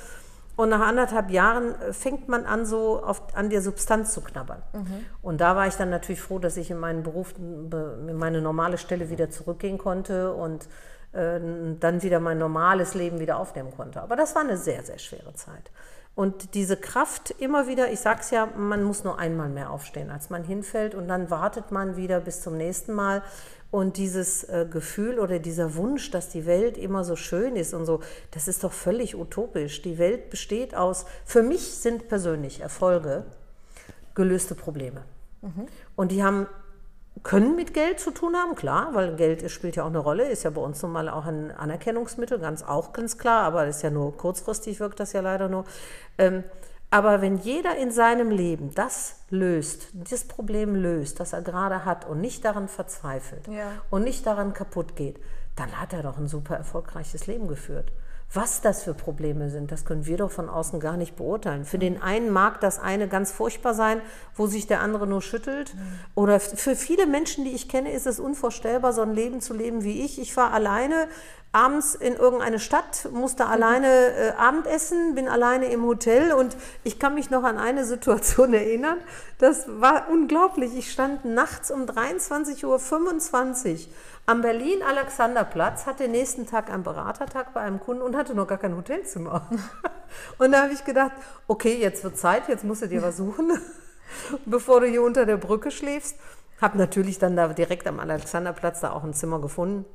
[0.55, 4.61] Und nach anderthalb Jahren äh, fängt man an, so auf, an der Substanz zu knabbern.
[4.73, 5.05] Mhm.
[5.21, 8.77] Und da war ich dann natürlich froh, dass ich in meinen Beruf, in meine normale
[8.77, 10.67] Stelle wieder zurückgehen konnte und
[11.13, 11.39] äh,
[11.79, 14.01] dann wieder mein normales Leben wieder aufnehmen konnte.
[14.01, 15.71] Aber das war eine sehr, sehr schwere Zeit.
[16.15, 20.29] Und diese Kraft immer wieder, ich sag's ja, man muss nur einmal mehr aufstehen, als
[20.29, 23.21] man hinfällt und dann wartet man wieder bis zum nächsten Mal.
[23.71, 27.85] Und dieses äh, Gefühl oder dieser Wunsch, dass die Welt immer so schön ist und
[27.85, 27.99] so,
[28.31, 29.81] das ist doch völlig utopisch.
[29.81, 33.25] Die Welt besteht aus, für mich sind persönlich Erfolge
[34.13, 35.03] gelöste Probleme.
[35.41, 35.67] Mhm.
[35.95, 36.47] Und die haben
[37.23, 40.43] können mit Geld zu tun haben, klar, weil Geld spielt ja auch eine Rolle, ist
[40.43, 43.81] ja bei uns nun mal auch ein Anerkennungsmittel, ganz auch ganz klar, aber das ist
[43.81, 45.65] ja nur kurzfristig wirkt das ja leider nur.
[46.17, 46.43] Ähm,
[46.91, 52.07] aber wenn jeder in seinem Leben das löst, das Problem löst, das er gerade hat
[52.07, 53.71] und nicht daran verzweifelt ja.
[53.89, 55.19] und nicht daran kaputt geht,
[55.55, 57.91] dann hat er doch ein super erfolgreiches Leben geführt.
[58.33, 61.63] Was das für Probleme sind, das können wir doch von außen gar nicht beurteilen.
[61.63, 64.01] Für den einen mag das eine ganz furchtbar sein,
[64.35, 65.73] wo sich der andere nur schüttelt.
[66.13, 69.83] Oder für viele Menschen, die ich kenne, ist es unvorstellbar, so ein Leben zu leben
[69.83, 70.19] wie ich.
[70.19, 71.07] Ich war alleine
[71.55, 77.15] abends in irgendeine Stadt, musste alleine äh, Abendessen, bin alleine im Hotel und ich kann
[77.15, 78.97] mich noch an eine Situation erinnern.
[79.37, 80.75] Das war unglaublich.
[80.77, 83.79] Ich stand nachts um 23.25 Uhr
[84.25, 88.75] am Berlin-Alexanderplatz, hatte nächsten Tag einen Beratertag bei einem Kunden und hatte noch gar kein
[88.75, 89.47] Hotelzimmer.
[90.37, 91.11] Und da habe ich gedacht,
[91.47, 93.51] okay, jetzt wird Zeit, jetzt musst du dir was suchen,
[94.45, 96.17] bevor du hier unter der Brücke schläfst.
[96.61, 99.85] Habe natürlich dann da direkt am Alexanderplatz da auch ein Zimmer gefunden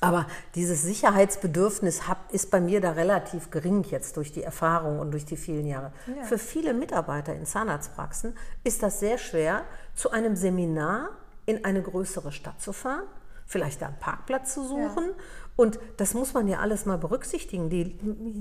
[0.00, 5.10] aber dieses Sicherheitsbedürfnis hab, ist bei mir da relativ gering jetzt durch die Erfahrung und
[5.10, 5.92] durch die vielen Jahre.
[6.06, 6.24] Ja.
[6.24, 8.34] Für viele Mitarbeiter in Zahnarztpraxen
[8.64, 9.62] ist das sehr schwer,
[9.94, 11.10] zu einem Seminar
[11.44, 13.04] in eine größere Stadt zu fahren,
[13.46, 15.04] vielleicht da einen Parkplatz zu suchen.
[15.04, 15.24] Ja.
[15.56, 17.68] Und das muss man ja alles mal berücksichtigen.
[17.68, 17.98] Die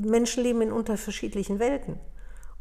[0.07, 1.99] Menschen leben in unterschiedlichen Welten.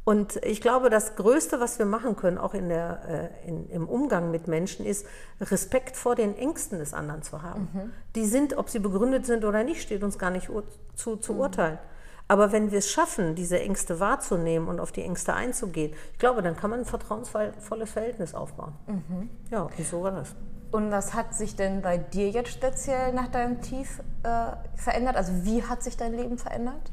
[0.09, 3.86] Und ich glaube, das Größte, was wir machen können, auch in der, äh, in, im
[3.86, 5.04] Umgang mit Menschen, ist,
[5.38, 7.68] Respekt vor den Ängsten des anderen zu haben.
[7.74, 7.92] Mhm.
[8.14, 10.48] Die sind, ob sie begründet sind oder nicht, steht uns gar nicht
[10.94, 11.40] zu, zu mhm.
[11.40, 11.78] urteilen.
[12.26, 16.40] Aber wenn wir es schaffen, diese Ängste wahrzunehmen und auf die Ängste einzugehen, ich glaube,
[16.40, 18.72] dann kann man ein vertrauensvolles Verhältnis aufbauen.
[18.86, 19.28] Mhm.
[19.50, 20.34] Ja, und so war das.
[20.70, 25.16] Und was hat sich denn bei dir jetzt speziell nach deinem Tief äh, verändert?
[25.16, 26.92] Also wie hat sich dein Leben verändert?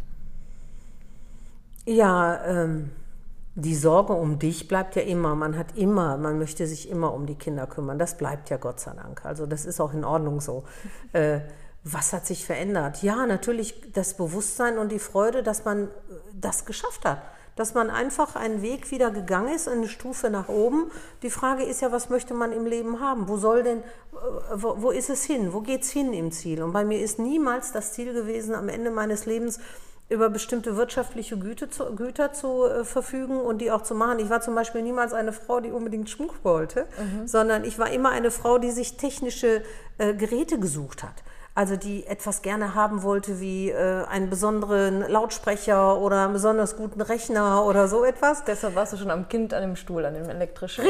[1.85, 2.91] Ja, ähm,
[3.55, 5.33] die Sorge um dich bleibt ja immer.
[5.33, 7.97] Man hat immer, man möchte sich immer um die Kinder kümmern.
[7.97, 9.25] Das bleibt ja Gott sei Dank.
[9.25, 10.63] Also das ist auch in Ordnung so.
[11.13, 11.39] Äh,
[11.87, 13.03] was hat sich verändert?
[13.03, 15.87] Ja, natürlich das Bewusstsein und die Freude, dass man
[16.33, 17.21] das geschafft hat.
[17.55, 20.91] Dass man einfach einen Weg wieder gegangen ist, eine Stufe nach oben.
[21.21, 23.29] Die Frage ist ja, was möchte man im Leben haben?
[23.29, 23.83] Wo soll denn, äh,
[24.55, 25.53] wo, wo ist es hin?
[25.53, 26.63] Wo geht es hin im Ziel?
[26.63, 29.59] Und bei mir ist niemals das Ziel gewesen, am Ende meines Lebens
[30.07, 34.19] über bestimmte wirtschaftliche Güte zu, Güter zu äh, verfügen und die auch zu machen.
[34.19, 37.27] Ich war zum Beispiel niemals eine Frau, die unbedingt Schmuck wollte, mhm.
[37.27, 39.63] sondern ich war immer eine Frau, die sich technische
[39.97, 41.24] äh, Geräte gesucht hat
[41.55, 46.99] also die etwas gerne haben wollte wie äh, einen besonderen Lautsprecher oder einen besonders guten
[46.99, 48.43] Rechner oder so etwas.
[48.43, 50.83] Deshalb warst du schon am Kind an dem Stuhl, an dem elektrischen.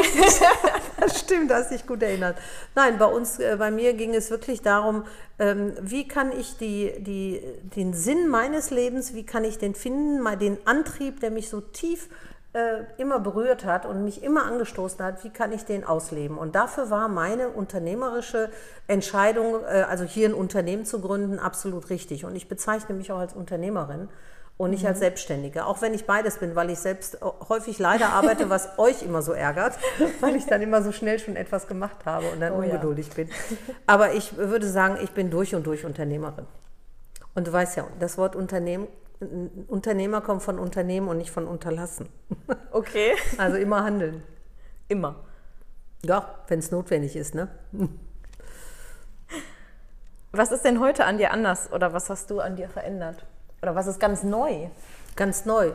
[0.99, 2.39] das stimmt, da hast dich gut erinnert.
[2.73, 5.03] Nein, bei uns, äh, bei mir ging es wirklich darum,
[5.37, 7.43] ähm, wie kann ich die, die,
[7.75, 11.61] den Sinn meines Lebens, wie kann ich den finden, mal den Antrieb, der mich so
[11.61, 12.09] tief
[12.55, 16.37] äh, immer berührt hat und mich immer angestoßen hat, wie kann ich den ausleben.
[16.37, 18.49] Und dafür war meine unternehmerische
[18.87, 22.23] Entscheidung, äh, also hier ein Unternehmen zu gründen, absolut richtig.
[22.23, 24.07] Und ich bezeichne mich auch als Unternehmerin
[24.55, 24.87] und nicht mhm.
[24.87, 25.65] als Selbstständige.
[25.65, 29.33] Auch wenn ich beides bin, weil ich selbst häufig leider arbeite, was euch immer so
[29.33, 29.73] ärgert,
[30.21, 33.13] weil ich dann immer so schnell schon etwas gemacht habe und dann oh, ungeduldig ja.
[33.15, 33.29] bin.
[33.85, 36.45] Aber ich würde sagen, ich bin durch und durch Unternehmerin.
[37.33, 38.87] Und du weißt ja, das Wort Unternehmen
[39.67, 42.09] Unternehmer kommt von Unternehmen und nicht von unterlassen.
[42.71, 43.13] Okay.
[43.37, 44.21] Also immer handeln.
[44.89, 45.15] Immer.
[46.03, 47.47] Ja, wenn es notwendig ist, ne?
[50.33, 53.25] Was ist denn heute an dir anders oder was hast du an dir verändert?
[53.61, 54.67] Oder was ist ganz neu?
[55.15, 55.71] Ganz neu.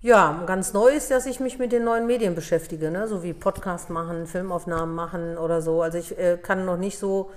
[0.00, 3.08] Ja, ganz neu ist, dass ich mich mit den neuen Medien beschäftige, ne?
[3.08, 5.82] so wie Podcast machen, Filmaufnahmen machen oder so.
[5.82, 7.30] Also ich äh, kann noch nicht so,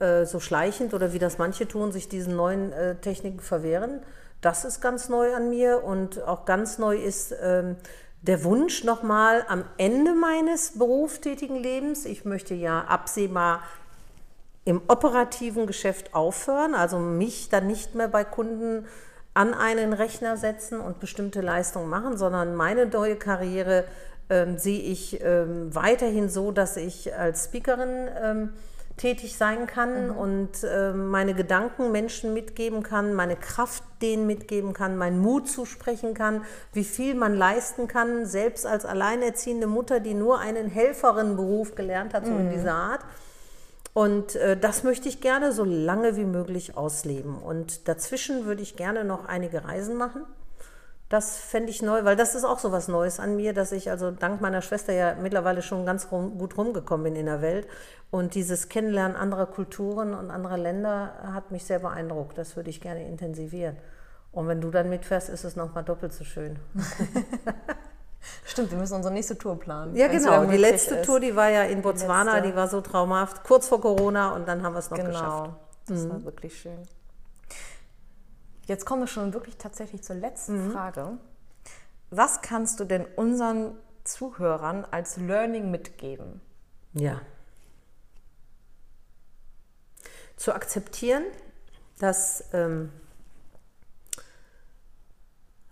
[0.00, 4.00] äh, so schleichend oder wie das manche tun, sich diesen neuen äh, Techniken verwehren.
[4.40, 7.76] Das ist ganz neu an mir und auch ganz neu ist ähm,
[8.22, 13.62] der Wunsch nochmal am Ende meines berufstätigen Lebens, ich möchte ja absehbar
[14.64, 18.86] im operativen Geschäft aufhören, also mich dann nicht mehr bei Kunden
[19.34, 23.84] an einen Rechner setzen und bestimmte Leistungen machen, sondern meine neue Karriere
[24.30, 28.50] ähm, sehe ich ähm, weiterhin so, dass ich als Speakerin ähm,
[28.98, 30.16] tätig sein kann mhm.
[30.16, 36.14] und äh, meine Gedanken Menschen mitgeben kann, meine Kraft denen mitgeben kann, meinen Mut zusprechen
[36.14, 42.14] kann, wie viel man leisten kann, selbst als alleinerziehende Mutter, die nur einen Helferinnenberuf gelernt
[42.14, 42.40] hat, so mhm.
[42.40, 43.00] in dieser Art.
[43.94, 47.38] Und äh, das möchte ich gerne so lange wie möglich ausleben.
[47.38, 50.22] Und dazwischen würde ich gerne noch einige Reisen machen
[51.08, 53.90] Das fände ich neu, weil das ist auch so was Neues an mir, dass ich
[53.90, 57.66] also dank meiner Schwester ja mittlerweile schon ganz rum, gut rumgekommen bin in der Welt.
[58.10, 62.36] Und dieses Kennenlernen anderer Kulturen und anderer Länder hat mich sehr beeindruckt.
[62.36, 63.76] Das würde ich gerne intensivieren.
[64.32, 66.58] Und wenn du dann mitfährst, ist es nochmal doppelt so schön.
[68.44, 69.96] Stimmt, wir müssen unsere nächste Tour planen.
[69.96, 70.44] Ja, genau.
[70.44, 71.06] Die letzte ist.
[71.06, 74.46] Tour, die war ja in Botswana, die, die, war so traumhaft, kurz vor Corona und
[74.46, 75.10] dann haben wir es noch genau.
[75.10, 75.50] geschafft.
[75.86, 76.10] Das mhm.
[76.10, 76.78] war wirklich schön.
[78.68, 80.72] Jetzt kommen wir schon wirklich tatsächlich zur letzten mhm.
[80.72, 81.18] Frage.
[82.10, 86.42] Was kannst du denn unseren Zuhörern als Learning mitgeben?
[86.92, 87.22] Ja.
[90.36, 91.24] Zu akzeptieren,
[91.98, 92.92] dass ähm,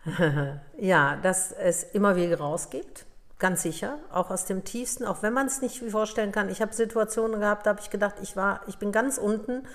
[0.78, 3.04] ja, dass es immer Wege raus gibt,
[3.38, 6.48] ganz sicher, auch aus dem tiefsten, auch wenn man es nicht vorstellen kann.
[6.48, 9.66] Ich habe Situationen gehabt, da habe ich gedacht, ich war, ich bin ganz unten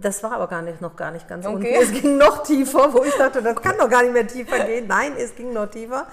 [0.00, 1.54] das war aber gar nicht, noch gar nicht ganz okay.
[1.56, 1.66] unten.
[1.66, 4.86] Es ging noch tiefer, wo ich dachte, das kann doch gar nicht mehr tiefer gehen.
[4.86, 6.06] Nein, es ging noch tiefer.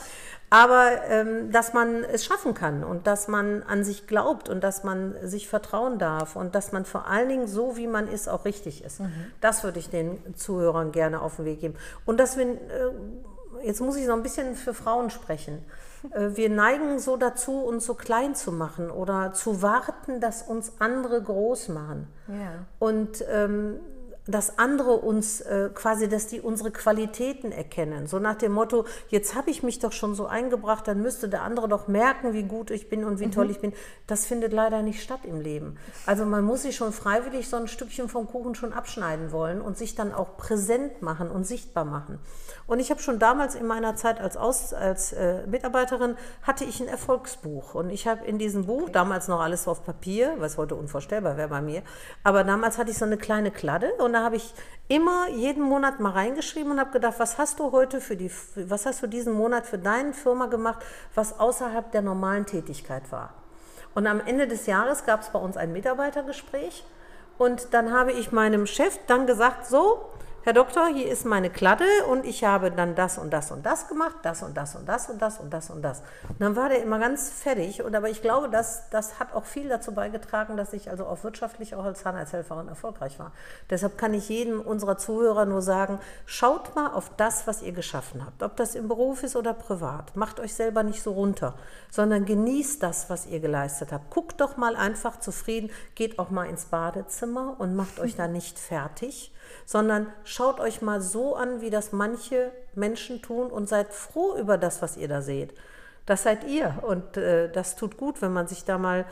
[0.49, 4.83] Aber ähm, dass man es schaffen kann und dass man an sich glaubt und dass
[4.83, 8.45] man sich vertrauen darf und dass man vor allen Dingen so, wie man ist, auch
[8.45, 8.99] richtig ist.
[8.99, 9.11] Mhm.
[9.41, 11.75] Das würde ich den Zuhörern gerne auf den Weg geben.
[12.05, 12.57] Und dass wir, äh,
[13.63, 15.65] jetzt muss ich noch ein bisschen für Frauen sprechen.
[16.11, 20.73] Äh, wir neigen so dazu, uns so klein zu machen oder zu warten, dass uns
[20.79, 22.07] andere groß machen.
[22.27, 22.65] Ja.
[22.79, 23.79] Und ähm,
[24.27, 28.07] dass andere uns äh, quasi, dass die unsere Qualitäten erkennen.
[28.07, 31.43] So nach dem Motto, jetzt habe ich mich doch schon so eingebracht, dann müsste der
[31.43, 33.31] andere doch merken, wie gut ich bin und wie mhm.
[33.31, 33.73] toll ich bin.
[34.07, 35.77] Das findet leider nicht statt im Leben.
[36.05, 39.77] Also man muss sich schon freiwillig so ein Stückchen vom Kuchen schon abschneiden wollen und
[39.77, 42.19] sich dann auch präsent machen und sichtbar machen.
[42.65, 46.79] Und ich habe schon damals in meiner Zeit als, Aus, als äh, Mitarbeiterin, hatte ich
[46.79, 47.75] ein Erfolgsbuch.
[47.75, 51.49] Und ich habe in diesem Buch, damals noch alles auf Papier, was heute unvorstellbar wäre
[51.49, 51.81] bei mir,
[52.23, 54.53] aber damals hatte ich so eine kleine Kladde und da habe ich
[54.87, 58.85] immer jeden Monat mal reingeschrieben und habe gedacht, was hast du heute für die, was
[58.85, 60.79] hast du diesen Monat für deine Firma gemacht,
[61.15, 63.33] was außerhalb der normalen Tätigkeit war.
[63.95, 66.85] Und am Ende des Jahres gab es bei uns ein Mitarbeitergespräch
[67.37, 70.09] und dann habe ich meinem Chef dann gesagt, so,
[70.45, 73.87] Herr Doktor, hier ist meine Kladde und ich habe dann das und das und das
[73.87, 76.03] gemacht, das und das und das und das und das und das.
[76.27, 77.81] Und dann war der immer ganz fertig.
[77.81, 81.23] Und aber ich glaube, das, das hat auch viel dazu beigetragen, dass ich also auch
[81.23, 83.31] wirtschaftlich auch als Zahnarzthelferin erfolgreich war.
[83.69, 88.25] Deshalb kann ich jedem unserer Zuhörer nur sagen, schaut mal auf das, was ihr geschaffen
[88.25, 88.43] habt.
[88.43, 90.13] Ob das im Beruf ist oder privat.
[90.17, 91.55] Macht euch selber nicht so runter,
[91.89, 94.09] sondern genießt das, was ihr geleistet habt.
[94.09, 98.59] Guckt doch mal einfach zufrieden, geht auch mal ins Badezimmer und macht euch da nicht
[98.59, 99.31] fertig
[99.65, 104.57] sondern schaut euch mal so an, wie das manche Menschen tun und seid froh über
[104.57, 105.53] das, was ihr da seht.
[106.05, 109.05] Das seid ihr und äh, das tut gut, wenn man sich da mal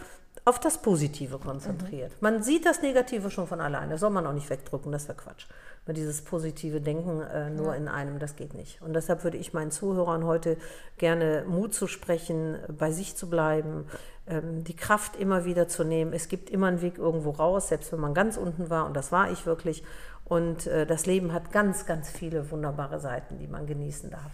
[0.44, 2.12] auf das Positive konzentriert.
[2.12, 2.18] Mhm.
[2.20, 5.18] Man sieht das Negative schon von alleine, das soll man auch nicht wegdrücken, das wäre
[5.18, 5.46] Quatsch.
[5.86, 7.74] Weil dieses positive Denken äh, nur ja.
[7.74, 8.82] in einem, das geht nicht.
[8.82, 10.58] Und deshalb würde ich meinen Zuhörern heute
[10.98, 13.86] gerne Mut zu sprechen, bei sich zu bleiben,
[14.28, 16.14] ähm, die Kraft immer wieder zu nehmen.
[16.14, 19.12] Es gibt immer einen Weg irgendwo raus, selbst wenn man ganz unten war, und das
[19.12, 19.84] war ich wirklich.
[20.32, 24.32] Und äh, das Leben hat ganz, ganz viele wunderbare Seiten, die man genießen darf.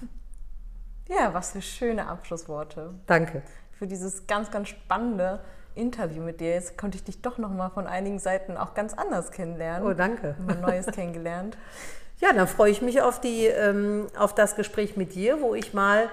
[1.10, 2.94] Ja, was für schöne Abschlussworte.
[3.08, 3.42] Danke.
[3.72, 5.40] Für dieses ganz, ganz spannende
[5.74, 6.52] Interview mit dir.
[6.52, 9.88] Jetzt konnte ich dich doch noch mal von einigen Seiten auch ganz anders kennenlernen.
[9.90, 10.36] Oh, danke.
[10.46, 11.58] Mal Neues kennengelernt.
[12.20, 15.76] Ja, dann freue ich mich auf, die, ähm, auf das Gespräch mit dir, wo ich
[15.76, 16.10] mal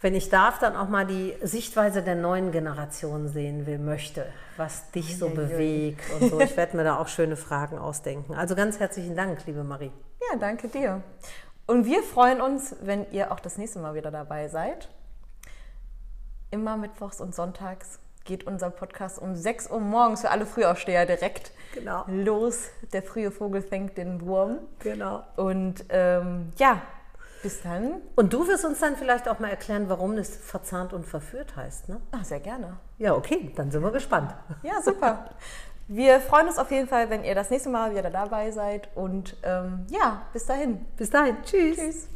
[0.00, 4.26] wenn ich darf, dann auch mal die Sichtweise der neuen Generation sehen will, möchte,
[4.56, 6.40] was dich so bewegt und so.
[6.40, 8.34] Ich werde mir da auch schöne Fragen ausdenken.
[8.34, 9.92] Also ganz herzlichen Dank, liebe Marie.
[10.30, 11.02] Ja, danke dir.
[11.66, 14.88] Und wir freuen uns, wenn ihr auch das nächste Mal wieder dabei seid.
[16.50, 21.52] Immer mittwochs und sonntags geht unser Podcast um 6 Uhr morgens für alle Frühaufsteher direkt
[21.74, 22.04] genau.
[22.08, 22.70] los.
[22.92, 24.58] Der frühe Vogel fängt den Wurm.
[24.80, 25.24] Genau.
[25.36, 26.82] Und ähm, ja,
[27.42, 28.00] bis dann.
[28.16, 31.88] Und du wirst uns dann vielleicht auch mal erklären, warum es verzahnt und verführt heißt,
[31.88, 32.00] ne?
[32.12, 32.76] Ach, sehr gerne.
[32.98, 34.34] Ja, okay, dann sind wir gespannt.
[34.62, 35.30] Ja, super.
[35.88, 38.88] Wir freuen uns auf jeden Fall, wenn ihr das nächste Mal wieder dabei seid.
[38.94, 40.84] Und ähm, ja, bis dahin.
[40.96, 41.36] Bis dahin.
[41.42, 41.76] Tschüss.
[41.76, 42.08] Tschüss.